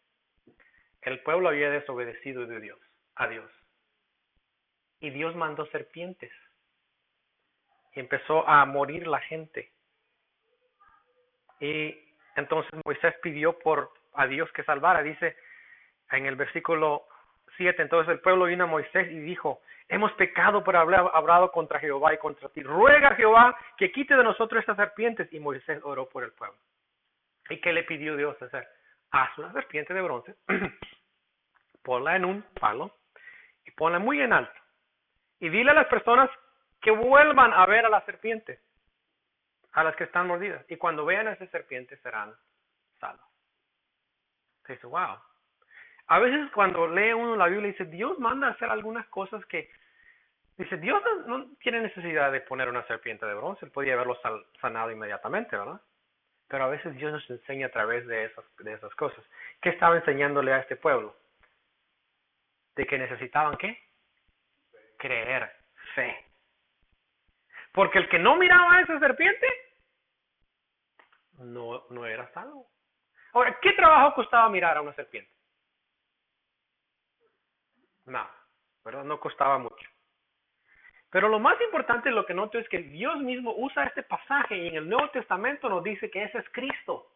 El 1.01 1.21
pueblo 1.23 1.49
había 1.49 1.69
desobedecido 1.71 2.45
de 2.45 2.59
Dios, 2.59 2.79
a 3.15 3.27
Dios. 3.27 3.49
Y 4.99 5.09
Dios 5.09 5.35
mandó 5.35 5.65
serpientes. 5.67 6.31
Y 7.93 8.01
empezó 8.01 8.47
a 8.47 8.63
morir 8.65 9.07
la 9.07 9.19
gente. 9.21 9.71
Y 11.59 11.97
entonces 12.35 12.71
Moisés 12.85 13.15
pidió 13.21 13.57
por 13.59 13.91
a 14.13 14.27
Dios 14.27 14.51
que 14.51 14.63
salvara. 14.63 15.01
Dice 15.01 15.35
en 16.11 16.25
el 16.25 16.35
versículo 16.35 17.05
7, 17.57 17.81
entonces 17.81 18.11
el 18.11 18.21
pueblo 18.21 18.45
vino 18.45 18.63
a 18.63 18.67
Moisés 18.67 19.11
y 19.11 19.19
dijo, 19.19 19.61
hemos 19.87 20.11
pecado 20.13 20.63
por 20.63 20.75
haber 20.75 20.99
hablado 21.13 21.51
contra 21.51 21.79
Jehová 21.79 22.13
y 22.13 22.17
contra 22.17 22.49
ti. 22.49 22.63
Ruega 22.63 23.09
a 23.09 23.15
Jehová 23.15 23.57
que 23.77 23.91
quite 23.91 24.15
de 24.15 24.23
nosotros 24.23 24.61
estas 24.61 24.77
serpientes. 24.77 25.31
Y 25.33 25.39
Moisés 25.39 25.79
oró 25.83 26.07
por 26.07 26.23
el 26.23 26.31
pueblo. 26.31 26.57
¿Y 27.49 27.59
qué 27.59 27.73
le 27.73 27.83
pidió 27.83 28.15
Dios 28.15 28.39
hacer? 28.41 28.67
Haz 29.11 29.37
una 29.37 29.51
serpiente 29.53 29.93
de 29.93 30.01
bronce, 30.01 30.35
ponla 31.83 32.15
en 32.15 32.25
un 32.25 32.43
palo 32.59 32.95
y 33.65 33.71
ponla 33.71 33.97
muy 33.97 34.21
en 34.21 34.33
alto. 34.33 34.53
Y 35.39 35.49
dile 35.49 35.71
a 35.71 35.73
las 35.73 35.87
personas 35.87 36.29
que 36.79 36.91
vuelvan 36.91 37.51
a 37.53 37.65
ver 37.65 37.85
a 37.85 37.89
la 37.89 38.05
serpiente, 38.05 38.59
a 39.73 39.83
las 39.83 39.95
que 39.95 40.05
están 40.05 40.27
mordidas. 40.27 40.65
Y 40.69 40.77
cuando 40.77 41.05
vean 41.05 41.27
a 41.27 41.33
esa 41.33 41.47
serpiente 41.47 41.97
serán 41.97 42.33
salvos. 42.99 43.25
Dice, 44.67 44.85
wow. 44.87 45.17
A 46.07 46.19
veces 46.19 46.51
cuando 46.53 46.87
lee 46.87 47.13
uno 47.13 47.35
la 47.35 47.47
Biblia 47.47 47.71
dice, 47.71 47.85
Dios 47.85 48.19
manda 48.19 48.49
hacer 48.49 48.69
algunas 48.69 49.07
cosas 49.07 49.45
que... 49.45 49.71
Dice, 50.57 50.77
Dios 50.77 51.01
no, 51.25 51.37
no 51.37 51.55
tiene 51.59 51.79
necesidad 51.81 52.31
de 52.31 52.41
poner 52.41 52.67
una 52.67 52.85
serpiente 52.85 53.25
de 53.25 53.33
bronce, 53.33 53.65
él 53.65 53.71
podía 53.71 53.93
haberlo 53.93 54.15
sal- 54.21 54.45
sanado 54.59 54.91
inmediatamente, 54.91 55.55
¿verdad? 55.55 55.81
Pero 56.47 56.65
a 56.65 56.69
veces 56.69 56.95
Dios 56.95 57.13
nos 57.13 57.29
enseña 57.29 57.67
a 57.67 57.71
través 57.71 58.05
de 58.07 58.25
esas, 58.25 58.43
de 58.57 58.73
esas 58.73 58.93
cosas. 58.95 59.23
¿Qué 59.61 59.69
estaba 59.69 59.95
enseñándole 59.95 60.51
a 60.51 60.59
este 60.59 60.75
pueblo? 60.75 61.15
De 62.75 62.85
que 62.85 62.97
necesitaban 62.97 63.55
qué? 63.57 63.77
Creer, 64.97 65.51
fe. 65.95 66.28
Porque 67.71 67.99
el 67.99 68.09
que 68.09 68.19
no 68.19 68.35
miraba 68.35 68.75
a 68.75 68.81
esa 68.81 68.99
serpiente, 68.99 69.47
no, 71.37 71.85
no 71.89 72.05
era 72.05 72.31
salvo. 72.33 72.67
Ahora, 73.33 73.57
¿qué 73.61 73.73
trabajo 73.73 74.15
costaba 74.15 74.49
mirar 74.49 74.77
a 74.77 74.81
una 74.81 74.93
serpiente? 74.93 75.31
Nada, 78.05 78.33
¿verdad? 78.83 79.03
No 79.03 79.19
costaba 79.19 79.59
mucho. 79.59 79.87
Pero 81.11 81.27
lo 81.27 81.39
más 81.39 81.59
importante, 81.61 82.11
lo 82.11 82.25
que 82.25 82.33
noto 82.33 82.59
es 82.59 82.67
que 82.69 82.79
Dios 82.79 83.17
mismo 83.19 83.53
usa 83.55 83.85
este 83.85 84.03
pasaje 84.03 84.57
y 84.57 84.67
en 84.67 84.75
el 84.75 84.89
Nuevo 84.89 85.09
Testamento 85.09 85.69
nos 85.69 85.83
dice 85.83 86.09
que 86.09 86.23
ese 86.23 86.37
es 86.37 86.49
Cristo. 86.51 87.07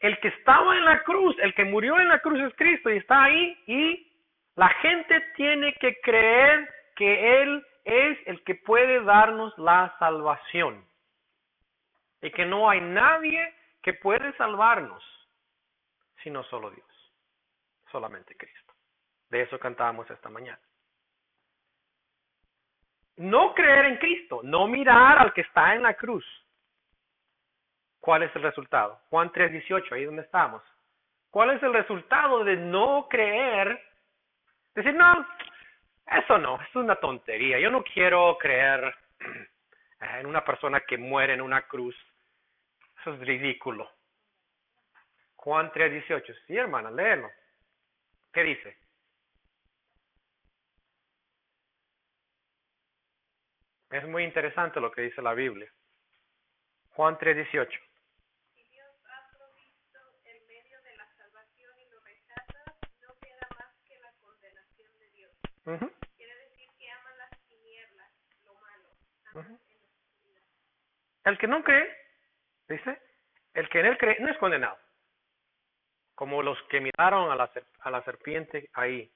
El 0.00 0.18
que 0.20 0.28
estaba 0.28 0.76
en 0.76 0.84
la 0.84 1.02
cruz, 1.02 1.36
el 1.40 1.54
que 1.54 1.64
murió 1.64 1.98
en 1.98 2.08
la 2.08 2.20
cruz 2.20 2.40
es 2.40 2.54
Cristo 2.54 2.90
y 2.90 2.98
está 2.98 3.24
ahí 3.24 3.58
y 3.66 4.12
la 4.54 4.68
gente 4.68 5.20
tiene 5.36 5.72
que 5.74 6.00
creer 6.00 6.68
que 6.94 7.42
Él 7.42 7.66
es 7.86 8.18
el 8.26 8.44
que 8.44 8.56
puede 8.56 9.02
darnos 9.02 9.56
la 9.58 9.96
salvación. 9.98 10.84
Y 12.20 12.30
que 12.30 12.44
no 12.44 12.68
hay 12.68 12.80
nadie 12.80 13.54
que 13.82 13.94
puede 13.94 14.36
salvarnos 14.36 15.02
sino 16.22 16.42
solo 16.44 16.70
Dios. 16.70 17.12
Solamente 17.92 18.36
Cristo. 18.36 18.74
De 19.30 19.42
eso 19.42 19.60
cantábamos 19.60 20.10
esta 20.10 20.28
mañana 20.28 20.58
no 23.16 23.54
creer 23.54 23.86
en 23.86 23.96
Cristo, 23.96 24.40
no 24.42 24.66
mirar 24.66 25.18
al 25.18 25.32
que 25.32 25.40
está 25.40 25.74
en 25.74 25.82
la 25.82 25.94
cruz. 25.94 26.24
¿Cuál 28.00 28.22
es 28.22 28.36
el 28.36 28.42
resultado? 28.42 29.00
Juan 29.10 29.32
3:18, 29.32 29.94
ahí 29.94 30.04
donde 30.04 30.22
estamos. 30.22 30.62
¿Cuál 31.30 31.50
es 31.50 31.62
el 31.62 31.72
resultado 31.72 32.44
de 32.44 32.56
no 32.56 33.08
creer? 33.08 33.82
Decir, 34.74 34.94
no, 34.94 35.26
eso 36.06 36.38
no, 36.38 36.60
es 36.60 36.74
una 36.76 36.96
tontería. 36.96 37.58
Yo 37.58 37.70
no 37.70 37.82
quiero 37.82 38.36
creer 38.38 38.94
en 40.00 40.26
una 40.26 40.44
persona 40.44 40.80
que 40.80 40.96
muere 40.96 41.34
en 41.34 41.40
una 41.40 41.62
cruz. 41.66 41.96
Eso 43.00 43.14
es 43.14 43.20
ridículo. 43.20 43.90
Juan 45.36 45.70
3:18, 45.70 46.34
sí 46.46 46.56
hermana, 46.56 46.90
léelo. 46.90 47.30
¿Qué 48.32 48.42
dice? 48.42 48.76
Es 53.90 54.04
muy 54.08 54.24
interesante 54.24 54.80
lo 54.80 54.90
que 54.90 55.02
dice 55.02 55.22
la 55.22 55.34
Biblia. 55.34 55.72
Juan 56.90 57.16
3:18. 57.18 57.80
Si 58.54 58.64
Dios 58.64 58.90
ha 59.04 59.28
provisto 59.36 59.98
el 60.24 60.40
medio 60.46 60.82
de 60.82 60.96
la 60.96 61.06
salvación 61.14 61.78
y 61.78 61.88
lo 61.90 62.00
rechaza, 62.00 62.74
no 63.00 63.14
queda 63.20 63.46
más 63.56 63.72
que 63.86 63.98
la 64.00 64.12
condenación 64.20 64.98
de 64.98 65.10
Quiere 65.66 66.36
decir 66.36 66.68
que 66.78 66.88
aman 66.92 67.18
las 67.18 67.30
tinieblas, 67.48 68.08
lo 68.44 68.54
malo, 68.54 68.88
en 69.34 70.32
la. 70.32 70.40
El 71.24 71.38
que 71.38 71.48
no 71.48 71.64
cree, 71.64 71.92
dice, 72.68 73.02
el 73.52 73.68
que 73.68 73.80
en 73.80 73.86
él 73.86 73.98
cree 73.98 74.16
no 74.20 74.30
es 74.30 74.38
condenado. 74.38 74.78
Como 76.14 76.40
los 76.40 76.56
que 76.68 76.80
miraron 76.80 77.32
a 77.32 77.34
la, 77.34 77.50
a 77.80 77.90
la 77.90 78.04
serpiente 78.04 78.70
ahí, 78.74 79.12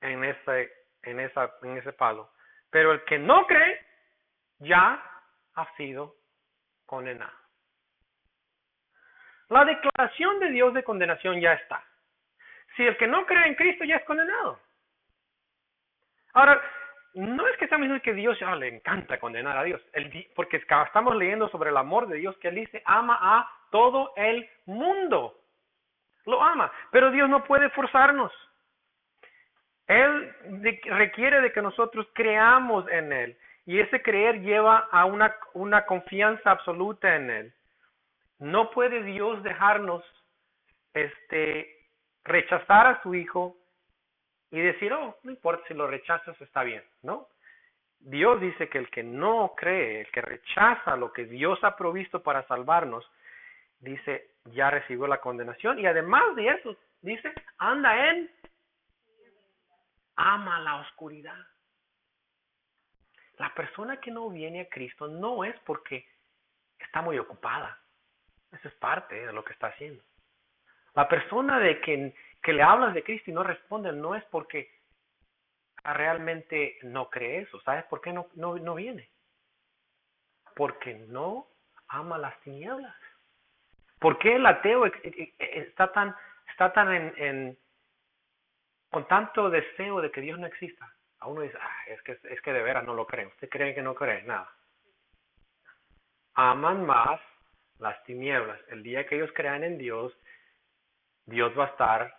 en 0.00 0.24
ese, 0.24 0.72
en, 1.02 1.20
esa, 1.20 1.54
en 1.62 1.76
ese 1.76 1.92
palo. 1.92 2.32
Pero 2.68 2.90
el 2.90 3.04
que 3.04 3.20
no 3.20 3.46
cree, 3.46 3.86
ya 4.58 5.00
ha 5.54 5.76
sido 5.76 6.16
condenado. 6.84 7.38
La 9.50 9.64
declaración 9.64 10.40
de 10.40 10.50
Dios 10.50 10.74
de 10.74 10.82
condenación 10.82 11.40
ya 11.40 11.52
está. 11.52 11.84
Si 12.74 12.82
el 12.84 12.96
que 12.96 13.06
no 13.06 13.24
cree 13.24 13.46
en 13.46 13.54
Cristo 13.54 13.84
ya 13.84 13.98
es 13.98 14.04
condenado. 14.04 14.65
Ahora, 16.36 16.60
no 17.14 17.48
es 17.48 17.56
que 17.56 17.64
estamos 17.64 17.84
diciendo 17.84 18.02
que 18.02 18.12
Dios 18.12 18.38
le 18.58 18.68
encanta 18.68 19.18
condenar 19.18 19.56
a 19.56 19.62
Dios, 19.62 19.80
porque 20.34 20.58
es 20.58 20.66
que 20.66 20.82
estamos 20.82 21.16
leyendo 21.16 21.48
sobre 21.48 21.70
el 21.70 21.76
amor 21.78 22.08
de 22.08 22.18
Dios 22.18 22.36
que 22.36 22.48
Él 22.48 22.56
dice 22.56 22.82
ama 22.84 23.18
a 23.18 23.50
todo 23.70 24.12
el 24.16 24.46
mundo. 24.66 25.34
Lo 26.26 26.42
ama, 26.42 26.70
pero 26.90 27.10
Dios 27.10 27.30
no 27.30 27.42
puede 27.44 27.70
forzarnos. 27.70 28.30
Él 29.86 30.30
requiere 30.84 31.40
de 31.40 31.52
que 31.52 31.62
nosotros 31.62 32.06
creamos 32.12 32.86
en 32.90 33.10
Él 33.14 33.38
y 33.64 33.80
ese 33.80 34.02
creer 34.02 34.42
lleva 34.42 34.88
a 34.92 35.06
una, 35.06 35.34
una 35.54 35.86
confianza 35.86 36.50
absoluta 36.50 37.16
en 37.16 37.30
Él. 37.30 37.54
No 38.40 38.70
puede 38.72 39.02
Dios 39.04 39.42
dejarnos 39.42 40.04
este, 40.92 41.88
rechazar 42.24 42.88
a 42.88 43.02
su 43.02 43.14
Hijo 43.14 43.56
y 44.50 44.60
decir, 44.60 44.92
oh, 44.92 45.16
no 45.22 45.30
importa 45.30 45.66
si 45.68 45.74
lo 45.74 45.86
rechazas, 45.86 46.40
está 46.40 46.62
bien, 46.62 46.82
¿no? 47.02 47.28
Dios 47.98 48.40
dice 48.40 48.68
que 48.68 48.78
el 48.78 48.90
que 48.90 49.02
no 49.02 49.54
cree, 49.56 50.02
el 50.02 50.10
que 50.10 50.20
rechaza 50.20 50.96
lo 50.96 51.12
que 51.12 51.24
Dios 51.24 51.62
ha 51.64 51.76
provisto 51.76 52.22
para 52.22 52.46
salvarnos, 52.46 53.10
dice, 53.80 54.30
ya 54.44 54.70
recibió 54.70 55.06
la 55.06 55.20
condenación 55.20 55.78
y 55.78 55.86
además 55.86 56.36
de 56.36 56.48
eso, 56.48 56.76
dice, 57.02 57.32
anda 57.58 58.10
en, 58.10 58.30
ama 60.16 60.60
la 60.60 60.76
oscuridad. 60.76 61.38
La 63.38 63.52
persona 63.54 64.00
que 64.00 64.10
no 64.10 64.30
viene 64.30 64.62
a 64.62 64.68
Cristo 64.68 65.08
no 65.08 65.44
es 65.44 65.58
porque 65.60 66.06
está 66.78 67.02
muy 67.02 67.18
ocupada. 67.18 67.78
Eso 68.52 68.68
es 68.68 68.74
parte 68.74 69.26
de 69.26 69.32
lo 69.32 69.44
que 69.44 69.52
está 69.52 69.68
haciendo. 69.68 70.02
La 70.94 71.08
persona 71.08 71.58
de 71.58 71.80
que, 71.80 72.14
que 72.42 72.52
le 72.52 72.62
hablas 72.62 72.94
de 72.94 73.02
Cristo 73.02 73.30
y 73.30 73.34
no 73.34 73.42
responde 73.42 73.92
no 73.92 74.14
es 74.14 74.24
porque 74.26 74.70
realmente 75.84 76.78
no 76.82 77.08
cree 77.10 77.40
eso. 77.40 77.60
¿Sabes 77.62 77.84
por 77.84 78.00
qué 78.00 78.12
no, 78.12 78.28
no, 78.34 78.56
no 78.58 78.74
viene? 78.74 79.08
Porque 80.54 80.94
no 80.94 81.46
ama 81.88 82.18
las 82.18 82.38
tinieblas. 82.40 82.94
¿Por 83.98 84.18
qué 84.18 84.36
el 84.36 84.46
ateo 84.46 84.86
ex- 84.86 85.04
e- 85.04 85.34
e- 85.38 85.58
está 85.60 85.92
tan, 85.92 86.14
está 86.50 86.72
tan 86.72 86.92
en, 86.92 87.14
en- 87.16 87.58
con 88.90 89.06
tanto 89.08 89.50
deseo 89.50 90.00
de 90.00 90.10
que 90.10 90.20
Dios 90.20 90.38
no 90.38 90.46
exista? 90.46 90.92
A 91.20 91.28
uno 91.28 91.40
dice, 91.42 91.56
"Ah, 91.60 91.76
es, 91.88 92.02
que, 92.02 92.18
es 92.30 92.40
que 92.42 92.52
de 92.52 92.62
veras 92.62 92.84
no 92.84 92.94
lo 92.94 93.06
creen. 93.06 93.28
¿Usted 93.28 93.48
cree 93.48 93.74
que 93.74 93.82
no 93.82 93.94
cree? 93.94 94.22
Nada. 94.24 94.50
Aman 96.34 96.84
más 96.84 97.20
las 97.78 98.02
tinieblas. 98.04 98.60
El 98.68 98.82
día 98.82 99.06
que 99.06 99.16
ellos 99.16 99.30
crean 99.34 99.64
en 99.64 99.78
Dios, 99.78 100.12
Dios 101.24 101.52
va 101.58 101.64
a 101.64 101.68
estar 101.68 102.14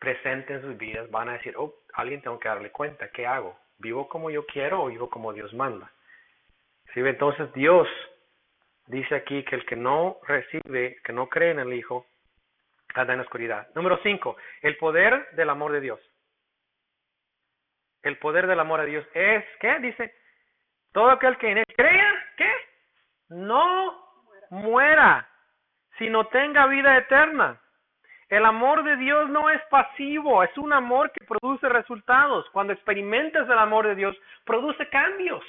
presente 0.00 0.54
en 0.54 0.62
sus 0.62 0.76
vidas. 0.76 1.08
Van 1.10 1.28
a 1.28 1.34
decir, 1.34 1.54
oh, 1.56 1.74
alguien 1.94 2.22
tengo 2.22 2.40
que 2.40 2.48
darle 2.48 2.72
cuenta. 2.72 3.10
¿Qué 3.10 3.26
hago? 3.26 3.56
¿Vivo 3.78 4.08
como 4.08 4.30
yo 4.30 4.44
quiero 4.46 4.82
o 4.82 4.86
vivo 4.88 5.08
como 5.08 5.32
Dios 5.32 5.54
manda? 5.54 5.92
¿Sí? 6.92 7.00
Entonces 7.00 7.52
Dios 7.52 7.86
dice 8.86 9.14
aquí 9.14 9.44
que 9.44 9.54
el 9.54 9.64
que 9.64 9.76
no 9.76 10.18
recibe, 10.26 10.96
que 11.04 11.12
no 11.12 11.28
cree 11.28 11.52
en 11.52 11.60
el 11.60 11.72
Hijo, 11.72 12.06
anda 12.94 13.12
en 13.12 13.18
la 13.18 13.24
oscuridad. 13.24 13.68
Número 13.74 14.00
cinco, 14.02 14.36
el 14.62 14.76
poder 14.76 15.30
del 15.32 15.50
amor 15.50 15.72
de 15.72 15.80
Dios. 15.80 16.00
El 18.02 18.18
poder 18.18 18.46
del 18.46 18.58
amor 18.58 18.80
de 18.80 18.86
Dios 18.86 19.06
es, 19.14 19.44
¿qué? 19.60 19.78
Dice, 19.78 20.14
todo 20.92 21.10
aquel 21.10 21.36
que 21.36 21.50
en 21.50 21.58
él 21.58 21.64
crea, 21.76 22.26
¿qué? 22.36 22.50
No 23.28 24.02
muera, 24.50 25.28
sino 25.98 26.26
tenga 26.28 26.66
vida 26.66 26.96
eterna. 26.96 27.60
El 28.30 28.44
amor 28.44 28.84
de 28.84 28.96
Dios 28.96 29.28
no 29.28 29.50
es 29.50 29.60
pasivo, 29.62 30.44
es 30.44 30.56
un 30.56 30.72
amor 30.72 31.10
que 31.10 31.24
produce 31.26 31.68
resultados. 31.68 32.48
Cuando 32.50 32.72
experimentas 32.72 33.48
el 33.48 33.58
amor 33.58 33.88
de 33.88 33.96
Dios, 33.96 34.16
produce 34.44 34.88
cambios. 34.88 35.44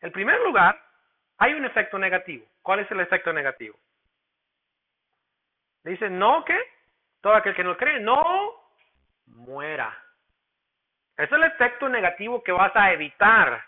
En 0.00 0.12
primer 0.12 0.40
lugar, 0.42 0.80
hay 1.38 1.54
un 1.54 1.64
efecto 1.64 1.98
negativo. 1.98 2.46
¿Cuál 2.62 2.80
es 2.80 2.90
el 2.92 3.00
efecto 3.00 3.32
negativo? 3.32 3.76
Dice, 5.82 6.08
no 6.08 6.44
que 6.44 6.56
todo 7.20 7.34
aquel 7.34 7.54
que 7.56 7.64
no 7.64 7.76
cree, 7.76 7.98
no 7.98 8.62
muera. 9.26 9.92
Es 11.16 11.30
el 11.32 11.42
efecto 11.42 11.88
negativo 11.88 12.44
que 12.44 12.52
vas 12.52 12.74
a 12.76 12.92
evitar. 12.92 13.64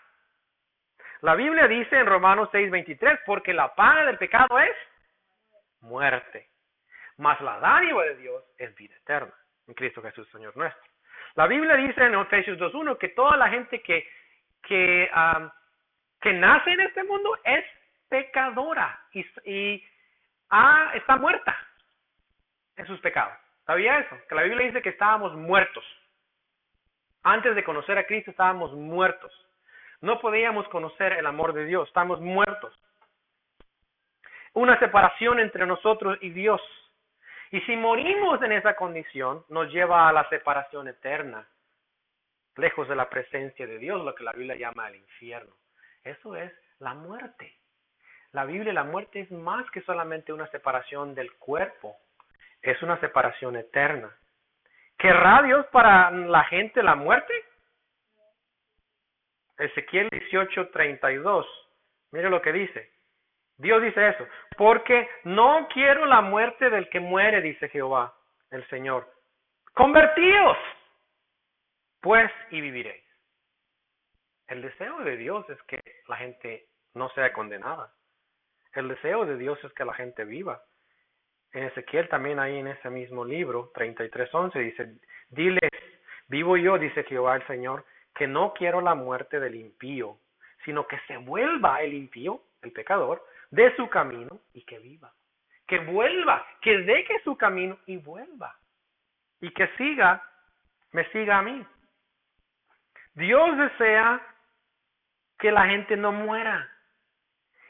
La 1.21 1.35
Biblia 1.35 1.67
dice 1.67 1.97
en 1.97 2.05
Romanos 2.05 2.49
6:23, 2.51 3.19
porque 3.25 3.53
la 3.53 3.75
paga 3.75 4.05
del 4.05 4.17
pecado 4.17 4.57
es 4.57 4.75
muerte. 5.81 6.47
Mas 7.17 7.39
la 7.41 7.59
dádiva 7.59 8.03
de 8.03 8.15
Dios 8.17 8.43
es 8.57 8.73
vida 8.75 8.95
eterna 8.95 9.33
en 9.67 9.73
Cristo 9.73 10.01
Jesús, 10.01 10.27
Señor 10.29 10.55
nuestro. 10.55 10.83
La 11.35 11.47
Biblia 11.47 11.75
dice 11.75 12.03
en 12.03 12.15
Efesios 12.15 12.57
2.1 12.57 12.97
que 12.97 13.09
toda 13.09 13.37
la 13.37 13.49
gente 13.49 13.81
que, 13.81 14.07
que, 14.63 15.09
que 16.21 16.33
nace 16.33 16.71
en 16.71 16.81
este 16.81 17.03
mundo 17.03 17.37
es 17.43 17.65
pecadora 18.09 18.99
y, 19.11 19.25
y 19.45 19.83
ah, 20.49 20.91
está 20.95 21.17
muerta 21.17 21.55
en 22.75 22.87
sus 22.87 22.99
pecados. 23.01 23.37
¿Sabía 23.65 23.99
eso? 23.99 24.17
Que 24.29 24.35
la 24.35 24.43
Biblia 24.43 24.67
dice 24.67 24.81
que 24.81 24.89
estábamos 24.89 25.33
muertos. 25.35 25.83
Antes 27.23 27.55
de 27.55 27.63
conocer 27.63 27.97
a 27.97 28.05
Cristo 28.05 28.31
estábamos 28.31 28.73
muertos. 28.73 29.31
No 30.01 30.19
podíamos 30.19 30.67
conocer 30.69 31.13
el 31.13 31.25
amor 31.25 31.53
de 31.53 31.65
Dios, 31.65 31.87
estamos 31.87 32.21
muertos. 32.21 32.73
Una 34.53 34.79
separación 34.79 35.39
entre 35.39 35.65
nosotros 35.65 36.17
y 36.21 36.29
Dios. 36.29 36.61
Y 37.51 37.61
si 37.61 37.75
morimos 37.75 38.41
en 38.41 38.51
esa 38.51 38.75
condición, 38.75 39.45
nos 39.49 39.71
lleva 39.71 40.09
a 40.09 40.13
la 40.13 40.27
separación 40.29 40.87
eterna, 40.87 41.47
lejos 42.57 42.87
de 42.87 42.95
la 42.95 43.09
presencia 43.09 43.65
de 43.65 43.77
Dios, 43.77 44.03
lo 44.03 44.13
que 44.15 44.23
la 44.23 44.33
Biblia 44.33 44.55
llama 44.55 44.89
el 44.89 44.95
infierno. 44.95 45.53
Eso 46.03 46.35
es 46.35 46.51
la 46.79 46.93
muerte. 46.93 47.55
La 48.31 48.45
Biblia, 48.45 48.73
la 48.73 48.83
muerte 48.83 49.21
es 49.21 49.31
más 49.31 49.69
que 49.71 49.81
solamente 49.81 50.33
una 50.33 50.47
separación 50.47 51.15
del 51.15 51.33
cuerpo, 51.37 51.95
es 52.61 52.81
una 52.81 52.99
separación 52.99 53.55
eterna. 53.55 54.11
¿Querrá 54.97 55.41
Dios 55.43 55.65
para 55.67 56.11
la 56.11 56.43
gente 56.45 56.83
la 56.83 56.95
muerte? 56.95 57.33
Ezequiel 59.57 60.09
18:32. 60.09 61.45
Mire 62.11 62.29
lo 62.29 62.41
que 62.41 62.51
dice. 62.51 62.96
Dios 63.57 63.81
dice 63.81 64.09
eso. 64.09 64.27
Porque 64.57 65.09
no 65.23 65.67
quiero 65.73 66.05
la 66.05 66.21
muerte 66.21 66.69
del 66.69 66.89
que 66.89 66.99
muere, 66.99 67.41
dice 67.41 67.69
Jehová, 67.69 68.13
el 68.51 68.67
Señor. 68.69 69.11
Convertíos, 69.73 70.57
pues, 72.01 72.31
y 72.51 72.61
viviréis. 72.61 73.03
El 74.47 74.61
deseo 74.61 74.99
de 74.99 75.17
Dios 75.17 75.47
es 75.49 75.61
que 75.63 75.81
la 76.07 76.17
gente 76.17 76.65
no 76.93 77.09
sea 77.09 77.33
condenada. 77.33 77.91
El 78.73 78.87
deseo 78.87 79.25
de 79.25 79.37
Dios 79.37 79.61
es 79.63 79.73
que 79.73 79.85
la 79.85 79.93
gente 79.93 80.23
viva. 80.23 80.61
En 81.51 81.63
Ezequiel 81.63 82.07
también 82.09 82.39
ahí 82.39 82.57
en 82.57 82.67
ese 82.67 82.89
mismo 82.89 83.25
libro, 83.25 83.71
33.11, 83.73 84.59
dice, 84.59 84.99
diles, 85.29 85.69
vivo 86.27 86.57
yo, 86.57 86.77
dice 86.77 87.03
Jehová 87.03 87.35
el 87.35 87.47
Señor, 87.47 87.85
que 88.13 88.27
no 88.27 88.53
quiero 88.53 88.81
la 88.81 88.95
muerte 88.95 89.39
del 89.39 89.55
impío, 89.55 90.17
sino 90.65 90.87
que 90.87 90.99
se 91.07 91.17
vuelva 91.17 91.81
el 91.81 91.93
impío, 91.93 92.41
el 92.61 92.71
pecador, 92.71 93.23
de 93.51 93.75
su 93.75 93.89
camino 93.89 94.39
y 94.53 94.63
que 94.63 94.79
viva. 94.79 95.13
Que 95.67 95.79
vuelva, 95.79 96.45
que 96.61 96.77
deje 96.79 97.21
su 97.23 97.37
camino 97.37 97.77
y 97.85 97.97
vuelva. 97.97 98.55
Y 99.41 99.51
que 99.51 99.67
siga, 99.77 100.23
me 100.91 101.09
siga 101.11 101.39
a 101.39 101.41
mí. 101.41 101.65
Dios 103.13 103.57
desea 103.57 104.21
que 105.39 105.51
la 105.51 105.65
gente 105.67 105.97
no 105.97 106.11
muera. 106.11 106.69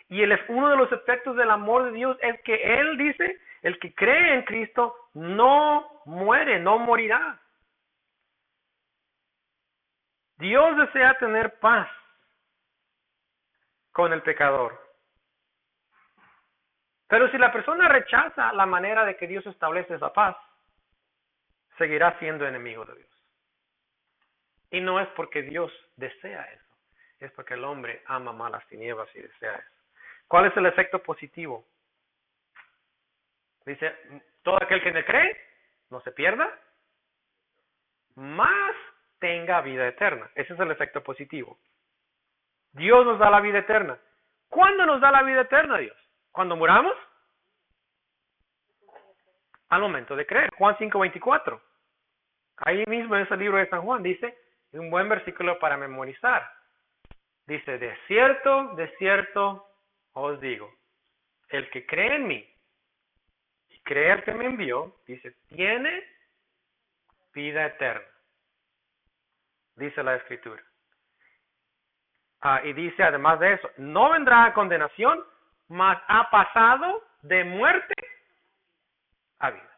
Y 0.09 0.21
el, 0.21 0.39
uno 0.47 0.69
de 0.69 0.77
los 0.77 0.91
efectos 0.91 1.35
del 1.35 1.49
amor 1.51 1.85
de 1.85 1.91
Dios 1.91 2.17
es 2.21 2.41
que 2.43 2.79
Él 2.79 2.97
dice, 2.97 3.39
el 3.61 3.79
que 3.79 3.93
cree 3.93 4.35
en 4.35 4.43
Cristo 4.43 4.95
no 5.13 6.01
muere, 6.05 6.59
no 6.59 6.79
morirá. 6.79 7.39
Dios 10.37 10.77
desea 10.77 11.15
tener 11.15 11.59
paz 11.59 11.89
con 13.97 14.13
el 14.13 14.21
pecador. 14.21 14.79
Pero 17.07 17.31
si 17.31 17.37
la 17.39 17.51
persona 17.51 17.87
rechaza 17.87 18.53
la 18.53 18.67
manera 18.67 19.03
de 19.03 19.17
que 19.17 19.25
Dios 19.25 19.43
establece 19.47 19.95
esa 19.95 20.13
paz, 20.13 20.37
seguirá 21.79 22.15
siendo 22.19 22.45
enemigo 22.45 22.85
de 22.85 22.93
Dios. 22.93 23.23
Y 24.69 24.81
no 24.81 24.99
es 24.99 25.07
porque 25.15 25.41
Dios 25.41 25.73
desea 25.95 26.43
eso, 26.43 26.75
es 27.21 27.31
porque 27.31 27.55
el 27.55 27.63
hombre 27.63 28.03
ama 28.05 28.33
más 28.33 28.51
las 28.51 28.67
tinieblas 28.67 29.09
y 29.15 29.21
desea 29.21 29.55
eso. 29.55 29.81
¿Cuál 30.27 30.45
es 30.45 30.57
el 30.57 30.67
efecto 30.67 31.01
positivo? 31.01 31.65
Dice, 33.65 33.95
todo 34.43 34.61
aquel 34.61 34.83
que 34.83 34.91
me 34.91 35.05
cree, 35.05 35.35
no 35.89 36.01
se 36.01 36.11
pierda, 36.11 36.47
más 38.13 38.75
tenga 39.17 39.61
vida 39.61 39.87
eterna. 39.87 40.29
Ese 40.35 40.53
es 40.53 40.59
el 40.59 40.69
efecto 40.69 41.01
positivo. 41.01 41.57
Dios 42.77 43.05
nos 43.05 43.19
da 43.19 43.29
la 43.29 43.41
vida 43.41 43.59
eterna. 43.59 43.97
¿Cuándo 44.49 44.85
nos 44.85 45.01
da 45.01 45.11
la 45.11 45.23
vida 45.23 45.41
eterna 45.41 45.77
Dios? 45.77 45.97
¿Cuando 46.31 46.55
muramos? 46.55 46.95
Al 49.69 49.81
momento 49.81 50.15
de 50.15 50.25
creer. 50.25 50.49
Juan 50.57 50.77
5:24. 50.77 51.61
Ahí 52.57 52.85
mismo 52.87 53.15
en 53.15 53.23
ese 53.23 53.37
libro 53.37 53.57
de 53.57 53.69
San 53.69 53.81
Juan 53.81 54.01
dice, 54.01 54.37
un 54.71 54.89
buen 54.89 55.09
versículo 55.09 55.59
para 55.59 55.77
memorizar. 55.77 56.49
Dice, 57.45 57.77
de 57.77 57.95
cierto, 58.07 58.75
de 58.75 58.87
cierto 58.97 59.67
os 60.13 60.39
digo, 60.39 60.73
el 61.49 61.69
que 61.69 61.85
cree 61.85 62.15
en 62.15 62.27
mí 62.27 62.49
y 63.69 63.79
cree 63.81 64.11
al 64.11 64.23
que 64.23 64.33
me 64.33 64.45
envió, 64.45 64.95
dice, 65.05 65.31
tiene 65.49 66.03
vida 67.33 67.65
eterna 67.67 68.07
dice 69.77 70.03
la 70.03 70.15
escritura. 70.15 70.61
Ah, 72.41 72.61
y 72.63 72.73
dice 72.73 73.03
además 73.03 73.39
de 73.39 73.53
eso, 73.53 73.69
no 73.77 74.11
vendrá 74.11 74.45
a 74.45 74.53
condenación, 74.53 75.23
mas 75.69 75.97
ha 76.07 76.29
pasado 76.29 77.03
de 77.21 77.43
muerte 77.43 77.93
a 79.39 79.51
vida. 79.51 79.77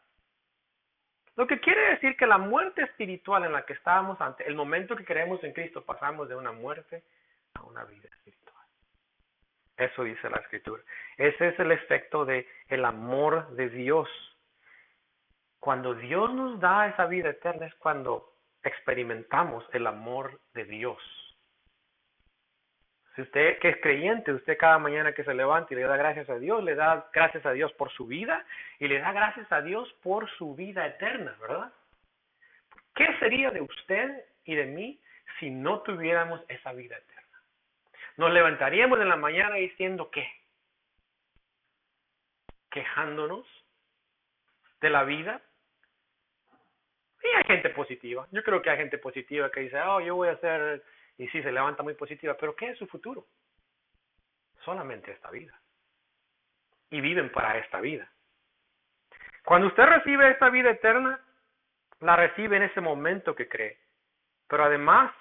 Lo 1.35 1.47
que 1.47 1.59
quiere 1.59 1.91
decir 1.91 2.17
que 2.17 2.27
la 2.27 2.37
muerte 2.37 2.81
espiritual 2.81 3.45
en 3.45 3.53
la 3.53 3.65
que 3.65 3.73
estábamos 3.73 4.19
ante 4.19 4.45
el 4.45 4.55
momento 4.55 4.95
que 4.95 5.05
creemos 5.05 5.41
en 5.43 5.53
Cristo, 5.53 5.85
pasamos 5.85 6.27
de 6.27 6.35
una 6.35 6.51
muerte 6.51 7.03
a 7.53 7.63
una 7.63 7.85
vida 7.85 8.09
espiritual. 8.09 8.65
Eso 9.77 10.03
dice 10.03 10.29
la 10.29 10.37
escritura. 10.37 10.83
Ese 11.17 11.47
es 11.47 11.59
el 11.59 11.71
efecto 11.71 12.25
de 12.25 12.45
el 12.67 12.83
amor 12.83 13.51
de 13.51 13.69
Dios. 13.69 14.09
Cuando 15.59 15.93
Dios 15.93 16.33
nos 16.33 16.59
da 16.59 16.87
esa 16.87 17.05
vida 17.05 17.29
eterna 17.29 17.67
es 17.67 17.75
cuando 17.75 18.33
experimentamos 18.61 19.63
el 19.71 19.87
amor 19.87 20.41
de 20.53 20.65
Dios. 20.65 21.01
Usted 23.21 23.59
que 23.59 23.69
es 23.69 23.77
creyente, 23.81 24.31
usted 24.31 24.57
cada 24.57 24.79
mañana 24.79 25.13
que 25.13 25.23
se 25.23 25.33
levanta 25.33 25.73
y 25.73 25.77
le 25.77 25.83
da 25.83 25.97
gracias 25.97 26.29
a 26.29 26.37
Dios, 26.39 26.63
le 26.63 26.75
da 26.75 27.09
gracias 27.13 27.45
a 27.45 27.51
Dios 27.51 27.71
por 27.73 27.91
su 27.91 28.05
vida 28.07 28.45
y 28.79 28.87
le 28.87 28.99
da 28.99 29.11
gracias 29.11 29.51
a 29.51 29.61
Dios 29.61 29.91
por 30.01 30.29
su 30.37 30.55
vida 30.55 30.85
eterna, 30.85 31.35
¿verdad? 31.41 31.71
¿Qué 32.95 33.07
sería 33.19 33.51
de 33.51 33.61
usted 33.61 34.25
y 34.45 34.55
de 34.55 34.65
mí 34.65 34.99
si 35.39 35.49
no 35.49 35.81
tuviéramos 35.81 36.41
esa 36.47 36.73
vida 36.73 36.97
eterna? 36.97 37.39
Nos 38.17 38.31
levantaríamos 38.31 38.99
en 38.99 39.09
la 39.09 39.15
mañana 39.15 39.55
diciendo 39.55 40.09
qué? 40.11 40.27
Quejándonos 42.69 43.45
de 44.81 44.89
la 44.89 45.03
vida, 45.03 45.41
y 47.23 47.27
hay 47.35 47.43
gente 47.43 47.69
positiva. 47.71 48.27
Yo 48.31 48.43
creo 48.43 48.61
que 48.61 48.69
hay 48.69 48.77
gente 48.77 48.97
positiva 48.97 49.51
que 49.51 49.61
dice, 49.61 49.79
oh, 49.81 49.99
yo 49.99 50.15
voy 50.15 50.29
a 50.29 50.33
hacer, 50.33 50.81
y 51.19 51.27
sí, 51.27 51.43
se 51.43 51.51
levanta 51.51 51.83
muy 51.83 51.93
positiva, 51.93 52.35
pero 52.39 52.55
¿qué 52.55 52.69
es 52.69 52.77
su 52.79 52.87
futuro? 52.87 53.27
Solamente 54.63 55.11
esta 55.11 55.29
vida. 55.29 55.53
Y 56.89 57.01
viven 57.01 57.29
para 57.31 57.57
esta 57.59 57.81
vida. 57.81 58.09
Cuando 59.43 59.67
usted 59.67 59.83
recibe 59.83 60.31
esta 60.31 60.49
vida 60.49 60.71
eterna, 60.71 61.19
la 61.99 62.15
recibe 62.15 62.55
en 62.55 62.63
ese 62.63 62.79
momento 62.81 63.35
que 63.35 63.49
cree. 63.49 63.77
Pero 64.47 64.63
además, 64.63 65.11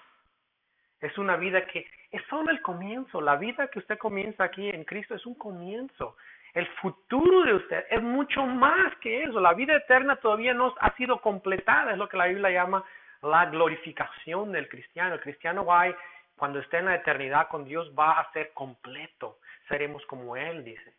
Es 1.00 1.16
una 1.16 1.36
vida 1.36 1.64
que 1.66 1.86
es 2.10 2.22
solo 2.28 2.50
el 2.50 2.60
comienzo. 2.60 3.20
La 3.20 3.36
vida 3.36 3.68
que 3.68 3.78
usted 3.78 3.98
comienza 3.98 4.42
aquí 4.42 4.68
en 4.68 4.84
Cristo 4.84 5.14
es 5.14 5.24
un 5.26 5.34
comienzo. 5.36 6.16
El 6.54 6.66
futuro 6.80 7.44
de 7.44 7.54
usted 7.54 7.84
es 7.88 8.02
mucho 8.02 8.44
más 8.46 8.96
que 8.96 9.22
eso. 9.22 9.38
La 9.38 9.54
vida 9.54 9.76
eterna 9.76 10.16
todavía 10.16 10.54
no 10.54 10.74
ha 10.80 10.92
sido 10.96 11.20
completada. 11.20 11.92
Es 11.92 11.98
lo 11.98 12.08
que 12.08 12.16
la 12.16 12.26
Biblia 12.26 12.50
llama 12.50 12.84
la 13.22 13.46
glorificación 13.46 14.52
del 14.52 14.68
cristiano. 14.68 15.14
El 15.14 15.20
cristiano 15.20 15.64
a, 15.64 15.96
cuando 16.36 16.58
esté 16.60 16.78
en 16.78 16.86
la 16.86 16.96
eternidad 16.96 17.48
con 17.48 17.64
Dios 17.64 17.92
va 17.98 18.20
a 18.20 18.32
ser 18.32 18.52
completo. 18.52 19.38
Seremos 19.68 20.04
como 20.06 20.36
Él, 20.36 20.64
dice. 20.64 20.94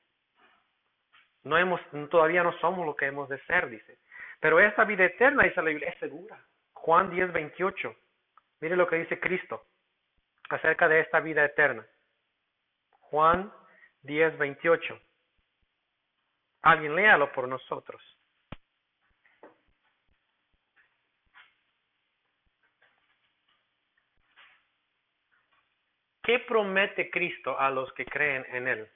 No 1.43 1.57
hemos, 1.57 1.81
todavía 2.09 2.43
no 2.43 2.51
somos 2.59 2.85
lo 2.85 2.95
que 2.95 3.05
hemos 3.05 3.29
de 3.29 3.39
ser, 3.45 3.69
dice. 3.69 3.97
Pero 4.39 4.59
esta 4.59 4.83
vida 4.83 5.05
eterna, 5.05 5.43
dice 5.43 5.61
la 5.61 5.69
Biblia, 5.69 5.89
es 5.89 5.99
segura. 5.99 6.37
Juan 6.73 7.09
10, 7.09 7.31
28. 7.31 7.95
Mire 8.61 8.75
lo 8.75 8.87
que 8.87 8.97
dice 8.97 9.19
Cristo 9.19 9.65
acerca 10.49 10.87
de 10.87 11.01
esta 11.01 11.19
vida 11.19 11.45
eterna. 11.45 11.85
Juan 12.89 13.51
10, 14.03 14.37
28. 14.37 14.99
Alguien 16.61 16.95
léalo 16.95 17.31
por 17.31 17.47
nosotros. 17.47 18.01
¿Qué 26.29 26.37
promete 26.37 27.09
Cristo 27.09 27.59
a 27.59 27.71
los 27.71 27.91
que 27.93 28.05
creen 28.05 28.45
en 28.53 28.67
Él? 28.67 28.87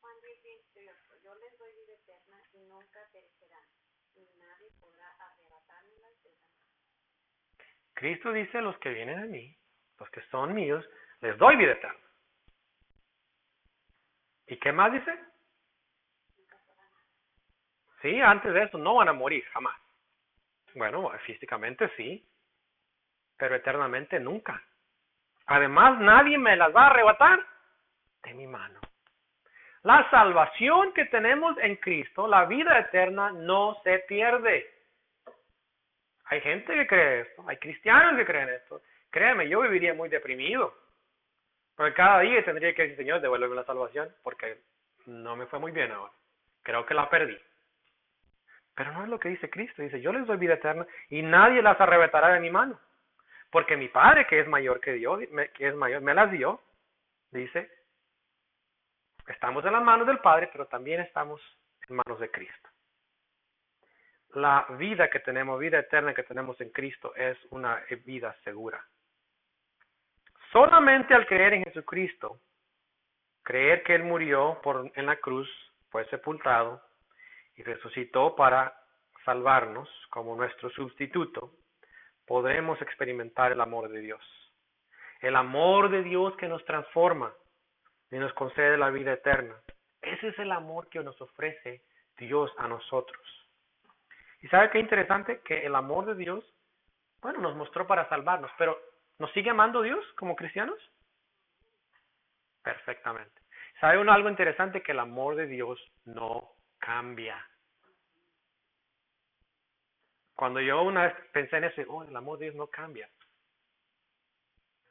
Juan 0.00 0.14
18, 0.22 0.94
yo 1.22 1.34
les 1.34 1.58
doy 1.58 1.72
vida 1.74 1.92
eterna 1.92 2.42
y 2.54 2.58
nunca 2.60 3.00
perecerán, 3.12 3.68
y 4.14 4.20
nadie 4.38 4.70
podrá 4.80 5.10
arrebatármelas 5.10 6.22
de 6.22 6.30
la 6.30 6.40
mano. 6.40 6.64
Cristo 7.92 8.32
dice 8.32 8.62
los 8.62 8.78
que 8.78 8.88
vienen 8.88 9.18
a 9.18 9.26
mí, 9.26 9.54
los 9.98 10.08
que 10.08 10.22
son 10.30 10.54
míos, 10.54 10.82
les 11.20 11.36
doy 11.36 11.54
vida 11.56 11.72
eterna. 11.72 12.08
¿Y 14.46 14.58
qué 14.58 14.72
más 14.72 14.90
dice? 14.90 15.18
Sí, 18.00 18.22
antes 18.22 18.54
de 18.54 18.62
eso 18.62 18.78
no 18.78 18.94
van 18.94 19.10
a 19.10 19.12
morir 19.12 19.44
jamás. 19.52 19.78
Bueno, 20.74 21.10
físicamente 21.26 21.90
sí, 21.94 22.26
pero 23.36 23.54
eternamente 23.54 24.18
nunca. 24.18 24.64
Además, 25.48 25.98
nadie 25.98 26.36
me 26.36 26.56
las 26.56 26.74
va 26.76 26.82
a 26.82 26.86
arrebatar 26.88 27.40
de 28.22 28.34
mi 28.34 28.46
mano. 28.46 28.80
La 29.82 30.08
salvación 30.10 30.92
que 30.92 31.06
tenemos 31.06 31.56
en 31.58 31.76
Cristo, 31.76 32.28
la 32.28 32.44
vida 32.44 32.78
eterna, 32.78 33.32
no 33.32 33.80
se 33.82 34.00
pierde. 34.00 34.70
Hay 36.26 36.42
gente 36.42 36.74
que 36.74 36.86
cree 36.86 37.20
esto, 37.22 37.44
hay 37.48 37.56
cristianos 37.56 38.16
que 38.16 38.26
creen 38.26 38.50
esto. 38.50 38.82
Créeme, 39.10 39.48
yo 39.48 39.62
viviría 39.62 39.94
muy 39.94 40.10
deprimido. 40.10 40.74
Porque 41.74 41.94
cada 41.94 42.20
día 42.20 42.44
tendría 42.44 42.74
que 42.74 42.82
decir, 42.82 42.98
Señor, 42.98 43.22
devuélveme 43.22 43.54
la 43.54 43.64
salvación, 43.64 44.14
porque 44.22 44.58
no 45.06 45.34
me 45.34 45.46
fue 45.46 45.58
muy 45.58 45.72
bien 45.72 45.90
ahora. 45.92 46.12
Creo 46.62 46.84
que 46.84 46.92
la 46.92 47.08
perdí. 47.08 47.38
Pero 48.74 48.92
no 48.92 49.04
es 49.04 49.08
lo 49.08 49.18
que 49.18 49.30
dice 49.30 49.48
Cristo. 49.48 49.80
Dice, 49.80 50.02
yo 50.02 50.12
les 50.12 50.26
doy 50.26 50.36
vida 50.36 50.54
eterna 50.54 50.86
y 51.08 51.22
nadie 51.22 51.62
las 51.62 51.80
arrebatará 51.80 52.34
de 52.34 52.40
mi 52.40 52.50
mano. 52.50 52.78
Porque 53.50 53.76
mi 53.76 53.88
Padre, 53.88 54.26
que 54.26 54.40
es 54.40 54.48
mayor 54.48 54.80
que 54.80 54.92
Dios, 54.92 55.20
que 55.54 55.68
es 55.68 55.74
mayor, 55.74 56.02
me 56.02 56.14
las 56.14 56.30
dio. 56.30 56.60
Dice, 57.30 57.70
estamos 59.26 59.64
en 59.64 59.72
las 59.72 59.82
manos 59.82 60.06
del 60.06 60.18
Padre, 60.18 60.48
pero 60.52 60.66
también 60.66 61.00
estamos 61.00 61.40
en 61.88 61.96
manos 61.96 62.20
de 62.20 62.30
Cristo. 62.30 62.68
La 64.34 64.66
vida 64.78 65.08
que 65.08 65.20
tenemos, 65.20 65.58
vida 65.58 65.78
eterna 65.78 66.14
que 66.14 66.22
tenemos 66.22 66.60
en 66.60 66.70
Cristo, 66.70 67.14
es 67.14 67.38
una 67.50 67.82
vida 68.04 68.36
segura. 68.44 68.84
Solamente 70.52 71.14
al 71.14 71.26
creer 71.26 71.54
en 71.54 71.64
Jesucristo, 71.64 72.40
creer 73.42 73.82
que 73.82 73.94
Él 73.94 74.04
murió 74.04 74.60
en 74.94 75.06
la 75.06 75.16
cruz, 75.16 75.48
fue 75.90 76.04
sepultado, 76.10 76.82
y 77.56 77.62
resucitó 77.62 78.36
para 78.36 78.78
salvarnos 79.24 79.88
como 80.10 80.36
nuestro 80.36 80.70
sustituto, 80.70 81.57
podremos 82.28 82.80
experimentar 82.82 83.50
el 83.50 83.60
amor 83.60 83.88
de 83.88 84.00
Dios. 84.00 84.22
El 85.20 85.34
amor 85.34 85.90
de 85.90 86.02
Dios 86.02 86.36
que 86.36 86.46
nos 86.46 86.64
transforma 86.64 87.32
y 88.10 88.16
nos 88.16 88.32
concede 88.34 88.78
la 88.78 88.90
vida 88.90 89.14
eterna. 89.14 89.56
Ese 90.02 90.28
es 90.28 90.38
el 90.38 90.52
amor 90.52 90.88
que 90.88 91.02
nos 91.02 91.20
ofrece 91.20 91.82
Dios 92.18 92.52
a 92.58 92.68
nosotros. 92.68 93.20
¿Y 94.40 94.48
sabe 94.48 94.70
qué 94.70 94.78
interesante? 94.78 95.40
Que 95.40 95.66
el 95.66 95.74
amor 95.74 96.06
de 96.06 96.14
Dios, 96.14 96.44
bueno, 97.20 97.40
nos 97.40 97.56
mostró 97.56 97.86
para 97.86 98.08
salvarnos, 98.08 98.50
pero 98.58 98.78
¿nos 99.18 99.32
sigue 99.32 99.50
amando 99.50 99.82
Dios 99.82 100.04
como 100.16 100.36
cristianos? 100.36 100.78
Perfectamente. 102.62 103.40
¿Sabe 103.80 103.98
uno 103.98 104.12
algo 104.12 104.28
interesante? 104.28 104.82
Que 104.82 104.92
el 104.92 105.00
amor 105.00 105.34
de 105.34 105.46
Dios 105.46 105.80
no 106.04 106.52
cambia. 106.78 107.44
Cuando 110.38 110.60
yo 110.60 110.82
una 110.82 111.02
vez 111.02 111.14
pensé 111.32 111.56
en 111.56 111.64
eso, 111.64 111.82
oh, 111.88 112.04
el 112.04 112.14
amor 112.14 112.38
de 112.38 112.44
Dios 112.44 112.54
no 112.54 112.68
cambia. 112.68 113.10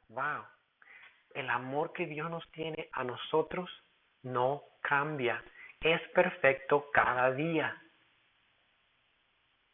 Wow. 0.08 0.44
El 1.34 1.48
amor 1.48 1.94
que 1.94 2.04
Dios 2.04 2.30
nos 2.30 2.46
tiene 2.52 2.90
a 2.92 3.02
nosotros 3.02 3.70
no 4.22 4.62
cambia. 4.82 5.42
Es 5.80 6.02
perfecto 6.10 6.90
cada 6.92 7.32
día. 7.32 7.82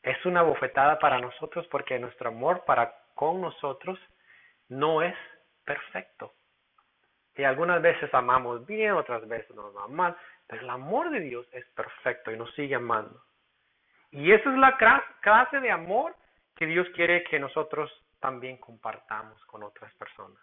Es 0.00 0.24
una 0.24 0.42
bofetada 0.42 1.00
para 1.00 1.18
nosotros 1.18 1.66
porque 1.66 1.98
nuestro 1.98 2.28
amor 2.28 2.64
para 2.64 2.94
con 3.16 3.40
nosotros 3.40 3.98
no 4.68 5.02
es 5.02 5.16
perfecto. 5.64 6.34
Y 7.34 7.42
algunas 7.42 7.82
veces 7.82 8.14
amamos 8.14 8.64
bien, 8.64 8.92
otras 8.92 9.26
veces 9.26 9.52
nos 9.56 9.74
amamos 9.74 9.90
mal, 9.90 10.16
pero 10.46 10.62
el 10.62 10.70
amor 10.70 11.10
de 11.10 11.18
Dios 11.18 11.48
es 11.50 11.66
perfecto 11.70 12.30
y 12.30 12.36
nos 12.36 12.54
sigue 12.54 12.76
amando. 12.76 13.20
Y 14.14 14.30
esa 14.30 14.48
es 14.48 14.56
la 14.58 14.78
clase 15.20 15.58
de 15.58 15.72
amor 15.72 16.14
que 16.54 16.66
Dios 16.66 16.86
quiere 16.94 17.24
que 17.24 17.40
nosotros 17.40 17.90
también 18.20 18.58
compartamos 18.58 19.44
con 19.46 19.64
otras 19.64 19.92
personas. 19.94 20.38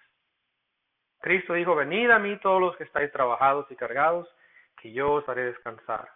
Cristo 1.21 1.53
dijo, 1.53 1.73
venid 1.73 2.09
a 2.09 2.19
mí 2.19 2.37
todos 2.39 2.59
los 2.59 2.75
que 2.75 2.83
estáis 2.83 3.09
trabajados 3.13 3.71
y 3.71 3.77
cargados, 3.77 4.27
que 4.75 4.91
yo 4.91 5.13
os 5.13 5.29
haré 5.29 5.45
descansar. 5.45 6.09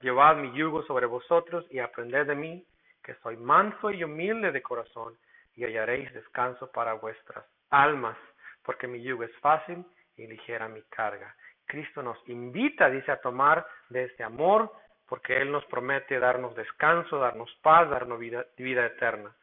Llevad 0.00 0.36
mi 0.38 0.52
yugo 0.58 0.82
sobre 0.82 1.06
vosotros 1.06 1.64
y 1.70 1.78
aprended 1.78 2.26
de 2.26 2.34
mí, 2.34 2.66
que 3.04 3.14
soy 3.22 3.36
manso 3.36 3.92
y 3.92 4.02
humilde 4.02 4.50
de 4.50 4.62
corazón, 4.62 5.16
y 5.54 5.64
hallaréis 5.64 6.12
descanso 6.12 6.72
para 6.72 6.94
vuestras 6.94 7.44
almas, 7.70 8.18
porque 8.64 8.88
mi 8.88 9.00
yugo 9.00 9.22
es 9.22 9.36
fácil 9.38 9.86
y 10.16 10.26
ligera 10.26 10.66
mi 10.66 10.82
carga. 10.82 11.36
Cristo 11.66 12.02
nos 12.02 12.18
invita, 12.28 12.90
dice, 12.90 13.12
a 13.12 13.20
tomar 13.20 13.64
de 13.90 14.04
este 14.04 14.24
amor, 14.24 14.72
porque 15.08 15.40
Él 15.40 15.52
nos 15.52 15.64
promete 15.66 16.18
darnos 16.18 16.54
descanso, 16.54 17.18
darnos 17.18 17.52
paz, 17.62 17.88
darnos 17.88 18.18
vida, 18.18 18.86
eterna. 18.86 19.34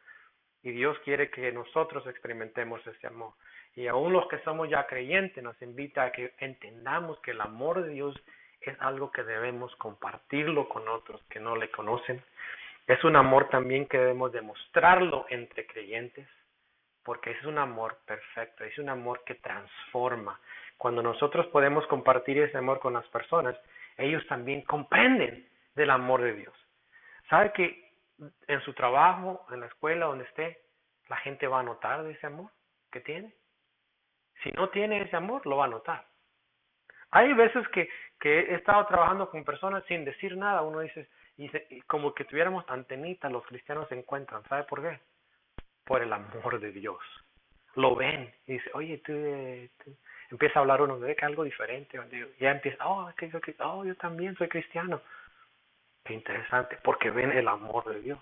Y 0.62 0.70
Dios 0.72 0.98
quiere 1.04 1.30
que 1.30 1.52
nosotros 1.52 2.06
experimentemos 2.06 2.86
ese 2.86 3.06
amor. 3.06 3.32
Y 3.74 3.86
aún 3.86 4.12
los 4.12 4.28
que 4.28 4.38
somos 4.40 4.68
ya 4.68 4.86
creyentes 4.86 5.42
nos 5.42 5.60
invita 5.60 6.04
a 6.04 6.12
que 6.12 6.34
entendamos 6.38 7.18
que 7.20 7.32
el 7.32 7.40
amor 7.40 7.82
de 7.82 7.90
Dios 7.90 8.14
es 8.60 8.80
algo 8.80 9.10
que 9.10 9.24
debemos 9.24 9.74
compartirlo 9.76 10.68
con 10.68 10.88
otros 10.88 11.22
que 11.28 11.40
no 11.40 11.56
le 11.56 11.70
conocen. 11.70 12.22
Es 12.86 13.02
un 13.04 13.16
amor 13.16 13.48
también 13.48 13.86
que 13.86 13.98
debemos 13.98 14.32
demostrarlo 14.32 15.26
entre 15.28 15.66
creyentes, 15.66 16.28
porque 17.02 17.32
es 17.32 17.44
un 17.44 17.58
amor 17.58 17.98
perfecto, 18.06 18.64
es 18.64 18.78
un 18.78 18.88
amor 18.88 19.22
que 19.24 19.34
transforma, 19.34 20.38
cuando 20.76 21.02
nosotros 21.02 21.46
podemos 21.46 21.86
compartir 21.86 22.38
ese 22.38 22.58
amor 22.58 22.80
con 22.80 22.94
las 22.94 23.06
personas, 23.06 23.56
ellos 23.96 24.26
también 24.26 24.62
comprenden 24.62 25.46
del 25.74 25.90
amor 25.90 26.22
de 26.22 26.34
Dios. 26.34 26.54
¿Sabe 27.28 27.52
que 27.52 27.92
en 28.46 28.60
su 28.62 28.72
trabajo, 28.74 29.46
en 29.50 29.60
la 29.60 29.66
escuela, 29.66 30.06
donde 30.06 30.24
esté, 30.24 30.60
la 31.08 31.16
gente 31.18 31.46
va 31.46 31.60
a 31.60 31.64
notar 31.64 32.02
de 32.02 32.12
ese 32.12 32.26
amor 32.26 32.50
que 32.90 33.00
tiene? 33.00 33.34
Si 34.42 34.50
no 34.52 34.68
tiene 34.70 35.02
ese 35.02 35.16
amor, 35.16 35.46
lo 35.46 35.56
va 35.56 35.64
a 35.64 35.68
notar. 35.68 36.06
Hay 37.10 37.32
veces 37.32 37.66
que, 37.68 37.88
he 38.22 38.54
estado 38.54 38.86
trabajando 38.86 39.28
con 39.30 39.44
personas 39.44 39.84
sin 39.86 40.04
decir 40.04 40.36
nada, 40.36 40.62
uno 40.62 40.80
dice, 40.80 41.08
como 41.86 42.14
que 42.14 42.24
tuviéramos 42.24 42.64
antenitas, 42.68 43.30
los 43.30 43.44
cristianos 43.46 43.88
se 43.88 43.98
encuentran. 43.98 44.42
¿Sabe 44.48 44.64
por 44.64 44.82
qué? 44.82 44.98
Por 45.84 46.02
el 46.02 46.12
amor 46.12 46.58
de 46.58 46.72
Dios. 46.72 46.98
Lo 47.74 47.94
ven 47.94 48.32
y 48.46 48.54
dice, 48.54 48.70
oye, 48.74 48.98
tú, 48.98 49.12
tú 49.84 49.96
empieza 50.30 50.58
a 50.58 50.62
hablar 50.62 50.82
uno 50.82 50.98
de 50.98 51.14
que 51.14 51.24
algo 51.24 51.44
diferente, 51.44 51.98
ya 52.38 52.50
empieza, 52.50 52.86
oh, 52.86 53.12
que 53.16 53.30
oh, 53.60 53.84
yo 53.84 53.94
también 53.96 54.36
soy 54.36 54.48
cristiano. 54.48 55.00
Interesante, 56.06 56.78
porque 56.84 57.10
ven 57.10 57.32
el 57.32 57.48
amor 57.48 57.84
de 57.86 58.00
Dios. 58.00 58.20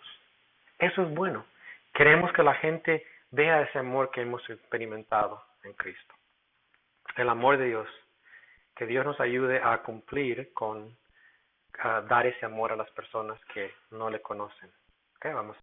Eso 0.78 1.02
es 1.02 1.14
bueno. 1.14 1.44
Queremos 1.92 2.32
que 2.32 2.42
la 2.42 2.54
gente 2.54 3.06
vea 3.30 3.62
ese 3.62 3.78
amor 3.78 4.10
que 4.10 4.22
hemos 4.22 4.48
experimentado 4.48 5.42
en 5.64 5.72
Cristo. 5.74 6.14
El 7.16 7.28
amor 7.28 7.58
de 7.58 7.66
Dios. 7.66 7.88
Que 8.76 8.86
Dios 8.86 9.04
nos 9.04 9.20
ayude 9.20 9.60
a 9.62 9.78
cumplir 9.82 10.52
con 10.54 10.96
dar 12.08 12.26
ese 12.26 12.46
amor 12.46 12.72
a 12.72 12.76
las 12.76 12.90
personas 12.92 13.38
que 13.52 13.72
no 13.90 14.10
le 14.10 14.20
conocen. 14.22 14.70
Okay, 15.16 15.32
vamos. 15.32 15.56